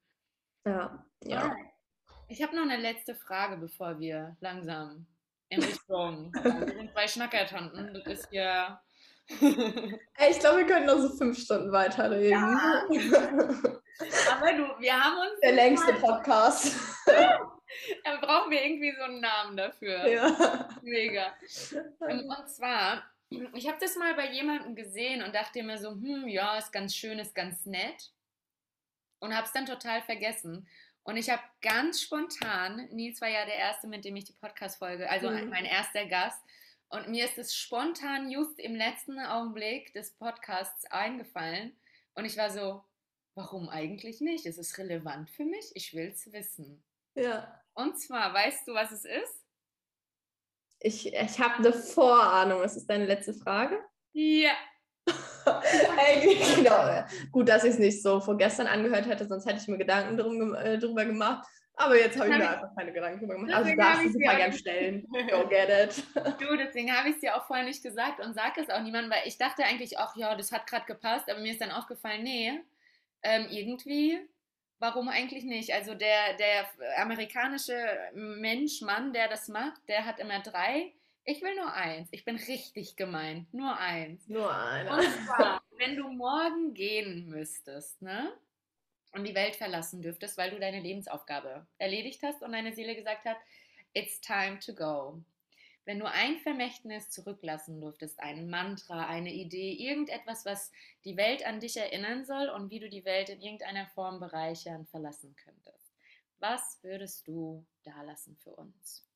[0.66, 1.56] Ja, ja.
[2.28, 5.06] Ich habe noch eine letzte Frage, bevor wir langsam
[5.48, 6.32] in Richtung.
[6.34, 7.94] wir sind zwei Schnackertanten.
[7.94, 8.82] Das ist ja
[9.28, 12.30] ich glaube, wir können noch so fünf Stunden weiterreden.
[12.30, 12.84] Ja.
[14.32, 15.40] Aber du, wir haben uns.
[15.42, 16.74] Der längste Podcast.
[18.04, 20.06] Da brauchen wir irgendwie so einen Namen dafür.
[20.06, 20.68] Ja.
[20.82, 21.34] Mega.
[21.98, 23.02] Und zwar,
[23.52, 26.94] ich habe das mal bei jemandem gesehen und dachte mir so, hm, ja, ist ganz
[26.94, 28.12] schön, ist ganz nett.
[29.18, 30.68] Und habe es dann total vergessen.
[31.02, 35.08] Und ich habe ganz spontan, Nils war ja der Erste, mit dem ich die Podcast-Folge,
[35.10, 35.50] also mhm.
[35.50, 36.40] mein erster Gast,
[36.90, 41.76] und mir ist es spontan just im letzten Augenblick des Podcasts eingefallen.
[42.14, 42.84] Und ich war so,
[43.34, 44.46] warum eigentlich nicht?
[44.46, 45.70] Ist es relevant für mich?
[45.74, 46.84] Ich will es wissen.
[47.14, 47.60] Ja.
[47.74, 49.44] Und zwar, weißt du, was es ist?
[50.80, 52.62] Ich, ich habe eine Vorahnung.
[52.62, 53.80] Ist es deine letzte Frage?
[54.12, 54.52] Ja.
[55.46, 57.04] Ey, genau.
[57.32, 60.16] Gut, dass ich es nicht so vor gestern angehört hätte, sonst hätte ich mir Gedanken
[60.16, 61.46] drum, äh, drüber gemacht.
[61.76, 63.52] Aber jetzt habe ich mir einfach keine Gedanken drüber gemacht.
[63.52, 65.06] Also darfst du super gern stellen.
[65.30, 66.04] Go get it.
[66.40, 69.10] Du, deswegen habe ich es dir auch vorher nicht gesagt und sage es auch niemandem,
[69.10, 72.22] weil ich dachte eigentlich, ach ja, das hat gerade gepasst, aber mir ist dann aufgefallen,
[72.22, 72.52] nee,
[73.22, 74.20] ähm, irgendwie
[74.84, 75.72] warum eigentlich nicht?
[75.72, 76.68] Also der, der
[76.98, 77.74] amerikanische
[78.14, 80.92] Mensch, Mann, der das macht, der hat immer drei.
[81.24, 82.08] Ich will nur eins.
[82.10, 83.46] Ich bin richtig gemein.
[83.52, 84.28] Nur eins.
[84.28, 84.98] Nur einer.
[84.98, 88.32] Und zwar, wenn du morgen gehen müsstest, ne?
[89.14, 93.24] Und die Welt verlassen dürftest, weil du deine Lebensaufgabe erledigt hast und deine Seele gesagt
[93.24, 93.36] hat,
[93.92, 95.22] it's time to go.
[95.84, 100.72] Wenn du ein Vermächtnis zurücklassen dürftest, ein Mantra, eine Idee, irgendetwas, was
[101.04, 104.86] die Welt an dich erinnern soll und wie du die Welt in irgendeiner Form bereichern,
[104.86, 105.92] verlassen könntest,
[106.38, 109.06] was würdest du da lassen für uns?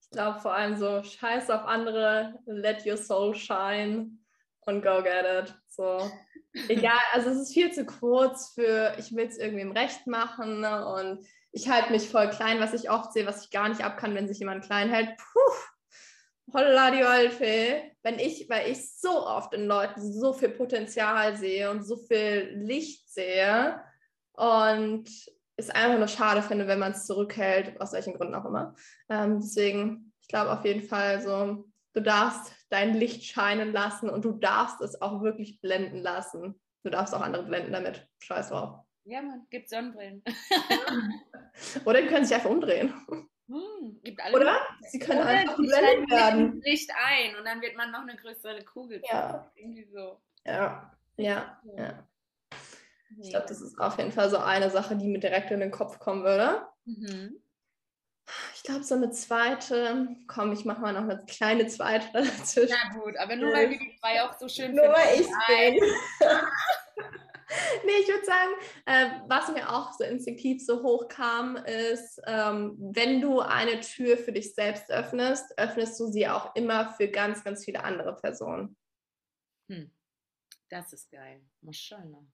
[0.00, 4.10] Ich glaube vor allem so, scheiß auf andere, let your soul shine
[4.60, 5.54] und go get it.
[5.66, 6.10] So.
[6.68, 10.60] Egal, also es ist viel zu kurz für, ich will es irgendwie im Recht machen
[10.60, 10.86] ne?
[10.86, 13.96] und ich halte mich voll klein, was ich oft sehe, was ich gar nicht ab
[13.96, 15.16] kann, wenn sich jemand klein hält.
[15.16, 21.36] Puh, holla die Waldfee, wenn ich, weil ich so oft in Leuten so viel Potenzial
[21.36, 23.82] sehe und so viel Licht sehe
[24.32, 25.08] und
[25.56, 28.74] es einfach nur schade finde, wenn man es zurückhält, aus welchen Gründen auch immer.
[29.08, 34.24] Ähm, deswegen, ich glaube auf jeden Fall so, du darfst dein Licht scheinen lassen und
[34.24, 36.60] du darfst es auch wirklich blenden lassen.
[36.82, 38.06] Du darfst auch andere blenden damit.
[38.18, 38.84] Scheiß drauf.
[39.04, 40.22] Ja, man, gibt Sonnenbrillen.
[41.86, 42.92] Oder die können sich einfach umdrehen.
[43.48, 44.00] Hm,
[44.34, 44.58] Oder?
[44.82, 46.60] Sie können Oder einfach geblendet werden.
[46.62, 49.00] Licht ein und dann wird man noch eine größere Kugel.
[49.10, 49.50] Ja.
[49.54, 50.20] Irgendwie so.
[50.44, 52.06] Ja, ja, ja.
[53.20, 55.70] Ich glaube, das ist auf jeden Fall so eine Sache, die mir direkt in den
[55.70, 56.66] Kopf kommen würde.
[56.84, 57.40] Mhm.
[58.54, 62.70] Ich glaube, so eine zweite, komm, ich mache mal noch eine kleine zweite dazwischen.
[62.70, 65.80] Na gut, aber nur weil wir die zwei auch so schön Nur weil ich bin.
[67.84, 68.50] nee, ich würde sagen,
[68.86, 74.32] äh, was mir auch so instinktiv so hochkam, ist, ähm, wenn du eine Tür für
[74.32, 78.76] dich selbst öffnest, öffnest du sie auch immer für ganz, ganz viele andere Personen.
[79.70, 79.90] Hm.
[80.68, 81.42] Das ist geil.
[81.62, 82.24] Maschallah.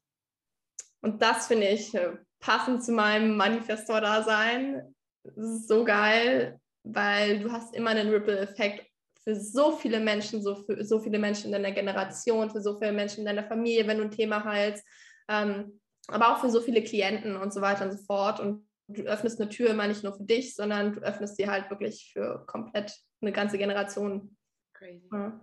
[1.01, 4.95] Und das finde ich äh, passend zu meinem Manifestor-Dasein.
[5.25, 8.87] Das ist so geil, weil du hast immer einen Ripple-Effekt
[9.23, 12.93] für so viele Menschen, so für so viele Menschen in deiner Generation, für so viele
[12.93, 14.85] Menschen in deiner Familie, wenn du ein Thema heilst,
[15.29, 18.39] ähm, aber auch für so viele Klienten und so weiter und so fort.
[18.39, 21.71] Und du öffnest eine Tür immer nicht nur für dich, sondern du öffnest sie halt
[21.71, 24.37] wirklich für komplett eine ganze Generation.
[24.75, 25.09] Crazy.
[25.11, 25.41] Ja.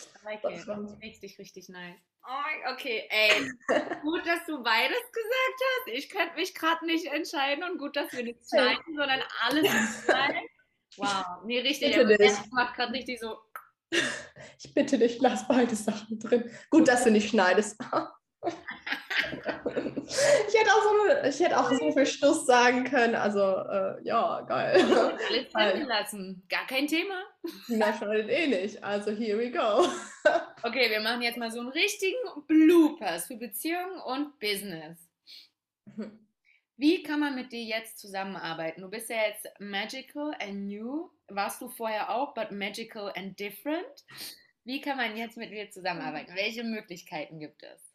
[0.00, 1.02] I like it.
[1.02, 2.07] Richtig, richtig nice.
[2.24, 3.50] Oh, okay, ey.
[4.02, 5.94] gut, dass du beides gesagt hast.
[5.94, 9.66] Ich könnte mich gerade nicht entscheiden und gut, dass wir nichts schneiden, sondern alles
[10.04, 10.48] schneiden.
[10.96, 11.96] Wow, nee, richtig.
[11.96, 12.32] Bitte dich.
[12.50, 13.38] macht gerade richtig so.
[13.90, 16.50] Ich bitte dich, lass beide Sachen drin.
[16.70, 17.78] Gut, dass du nicht schneidest.
[20.08, 23.14] Ich hätte auch so, ich hätte auch so viel Schluss sagen können.
[23.14, 24.80] Also, äh, ja, geil.
[25.52, 26.42] Alles lassen.
[26.48, 27.22] Gar kein Thema.
[27.68, 28.82] Na, schneidet eh nicht.
[28.82, 29.86] Also, here we go.
[30.62, 32.16] okay, wir machen jetzt mal so einen richtigen
[32.46, 34.98] Bloopers für Beziehungen und Business.
[36.76, 38.82] Wie kann man mit dir jetzt zusammenarbeiten?
[38.82, 41.10] Du bist ja jetzt magical and new.
[41.28, 44.04] Warst du vorher auch, but magical and different?
[44.64, 46.34] Wie kann man jetzt mit dir zusammenarbeiten?
[46.34, 47.87] Welche Möglichkeiten gibt es?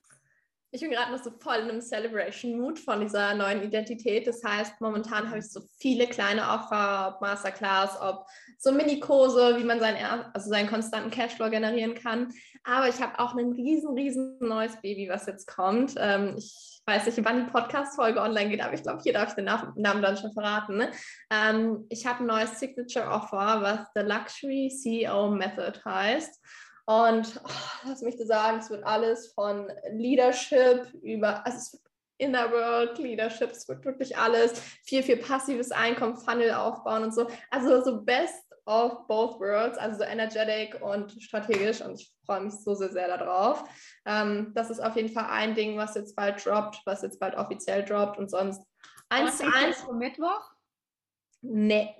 [0.74, 4.26] Ich bin gerade noch so voll in einem Celebration-Mood von dieser neuen Identität.
[4.26, 8.26] Das heißt, momentan habe ich so viele kleine Offer, ob Masterclass, ob
[8.58, 10.04] so Mini-Kurse, wie man seinen,
[10.34, 12.34] also seinen konstanten Cashflow generieren kann.
[12.64, 15.94] Aber ich habe auch ein riesen, riesen neues Baby, was jetzt kommt.
[15.98, 19.36] Ähm, ich weiß nicht, wann die Podcast-Folge online geht, aber ich glaube, hier darf ich
[19.36, 20.78] den Namen dann schon verraten.
[20.78, 20.90] Ne?
[21.30, 26.42] Ähm, ich habe ein neues Signature-Offer, was The Luxury CEO Method heißt.
[26.86, 31.84] Und oh, lass mich dir sagen, es wird alles von Leadership über, also es wird
[32.18, 37.28] Inner World Leadership, es wird wirklich alles, viel, viel passives Einkommen, Funnel aufbauen und so.
[37.50, 42.54] Also so best of both worlds, also so energetic und strategisch und ich freue mich
[42.54, 43.64] so sehr, sehr darauf.
[44.06, 47.36] Ähm, das ist auf jeden Fall ein Ding, was jetzt bald droppt, was jetzt bald
[47.36, 48.62] offiziell droppt und sonst
[49.10, 49.86] eins zu eins.
[49.92, 50.52] Mittwoch?
[51.42, 51.94] Nee.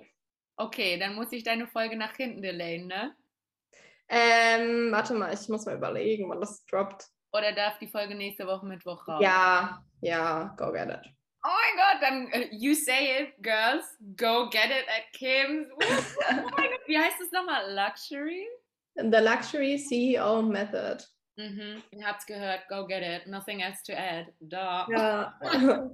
[0.56, 3.14] Okay, dann muss ich deine Folge nach hinten delayen, ne?
[4.08, 7.06] Ähm, warte mal, ich muss mal überlegen, wann das droppt.
[7.32, 9.20] Oder darf die Folge nächste Woche Mittwoch raus?
[9.22, 11.00] Ja, ja, go get it.
[11.46, 13.84] Oh mein Gott, dann uh, you say it, girls,
[14.16, 15.68] go get it at Kim's.
[15.70, 17.74] oh mein Gott, wie heißt es nochmal?
[17.74, 18.46] Luxury?
[18.96, 21.04] The Luxury CEO Method.
[21.36, 23.26] Mhm, ihr habt's gehört, go get it.
[23.26, 24.32] Nothing else to add.
[24.40, 24.86] Da.
[24.90, 25.34] Ja.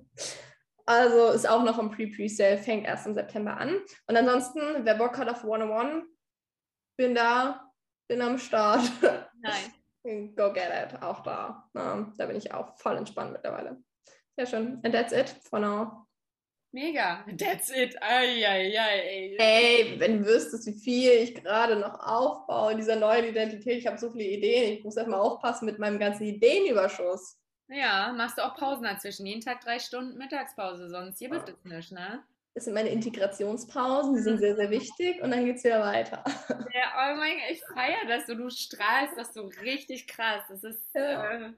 [0.86, 3.76] Also ist auch noch im Pre-Pre-Sale, fängt erst im September an.
[4.08, 6.04] Und ansonsten, wer Bock hat auf 101,
[6.96, 7.69] bin da,
[8.10, 8.82] bin am Start.
[9.40, 10.34] Nein.
[10.36, 11.68] Go get it, auch da.
[11.74, 13.82] Na, da bin ich auch voll entspannt mittlerweile.
[14.36, 14.80] Sehr schön.
[14.82, 16.06] And that's it for now.
[16.72, 17.24] Mega.
[17.38, 17.96] That's it.
[18.02, 19.36] Ai, ai, ai.
[19.38, 23.78] Ey, wenn du wüsstest, wie viel ich gerade noch aufbaue in dieser neuen Identität.
[23.78, 24.78] Ich habe so viele Ideen.
[24.78, 27.38] Ich muss erstmal aufpassen mit meinem ganzen Ideenüberschuss.
[27.68, 29.26] Ja, machst du auch Pausen dazwischen.
[29.26, 32.24] Jeden Tag drei Stunden Mittagspause, sonst hier wird es nicht, ne?
[32.60, 36.22] Das sind meine Integrationspausen, die sind sehr, sehr wichtig und dann geht es wieder weiter.
[36.74, 40.42] Ja, oh mein Gott, ich feiere das so, du strahlst das so richtig krass.
[40.50, 41.46] Das ist ja.
[41.46, 41.52] äh,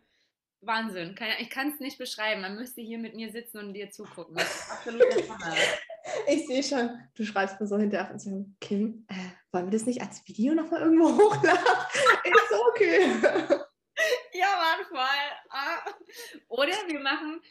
[0.60, 1.16] Wahnsinn.
[1.40, 2.42] Ich kann es nicht beschreiben.
[2.42, 4.36] Man müsste hier mit mir sitzen und dir zugucken.
[4.36, 5.02] Das ist absolut
[6.28, 9.14] Ich sehe schon, du schreibst mir so hinterher und sagst, Kim, äh,
[9.50, 11.64] wollen wir das nicht als Video nochmal irgendwo hochladen?
[12.24, 13.06] ist okay.
[14.34, 15.48] ja, Mann, voll.
[15.50, 15.78] Ah.
[16.46, 17.42] Oder wir machen,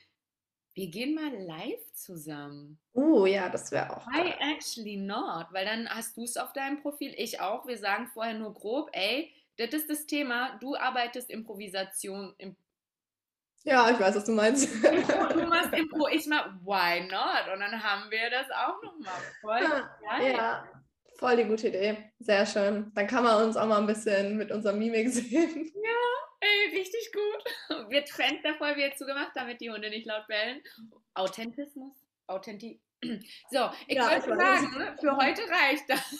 [0.74, 2.80] wir gehen mal live zusammen.
[2.93, 4.07] Oh ja, das wäre auch.
[4.07, 5.47] Why actually not?
[5.51, 7.67] Weil dann hast du es auf deinem Profil, ich auch.
[7.67, 10.57] Wir sagen vorher nur grob, ey, das ist das Thema.
[10.59, 12.34] Du arbeitest Improvisation.
[12.38, 12.55] Im
[13.63, 14.67] ja, ich weiß, was du meinst.
[14.84, 17.53] du machst Impro, ich mach Why not?
[17.53, 19.22] Und dann haben wir das auch nochmal.
[19.41, 19.61] Voll
[20.03, 20.63] ja, ja,
[21.22, 22.11] voll die gute Idee.
[22.19, 22.91] Sehr schön.
[22.93, 25.72] Dann kann man uns auch mal ein bisschen mit unserer Mimik sehen.
[25.76, 25.91] Ja.
[26.43, 27.89] Ey, richtig gut.
[27.91, 30.61] Wird Fenster voll wie zugemacht, damit die Hunde nicht laut bellen.
[31.13, 31.93] Authentismus?
[32.26, 32.82] Authenti
[33.49, 36.15] so, ich ja, wollte sagen, ne, für heute reicht das.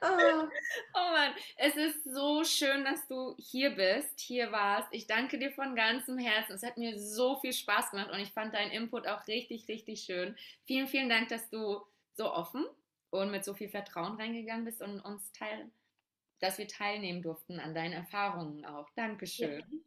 [0.00, 0.48] oh.
[0.94, 4.88] oh Mann, es ist so schön, dass du hier bist, hier warst.
[4.92, 6.54] Ich danke dir von ganzem Herzen.
[6.54, 10.02] Es hat mir so viel Spaß gemacht und ich fand deinen Input auch richtig, richtig
[10.02, 10.36] schön.
[10.66, 11.80] Vielen, vielen Dank, dass du
[12.14, 12.64] so offen
[13.12, 15.72] und mit so viel Vertrauen reingegangen bist und uns teilen
[16.42, 18.90] dass wir teilnehmen durften an deinen Erfahrungen auch.
[18.96, 19.60] Dankeschön.
[19.60, 19.78] Ja.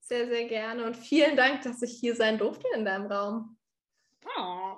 [0.00, 3.56] Sehr, sehr gerne und vielen Dank, dass ich hier sein durfte in deinem Raum.
[4.36, 4.76] Oh.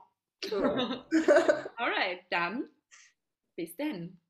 [0.49, 1.05] Cool.
[1.77, 2.69] Alright, dann
[3.57, 4.21] bis denn.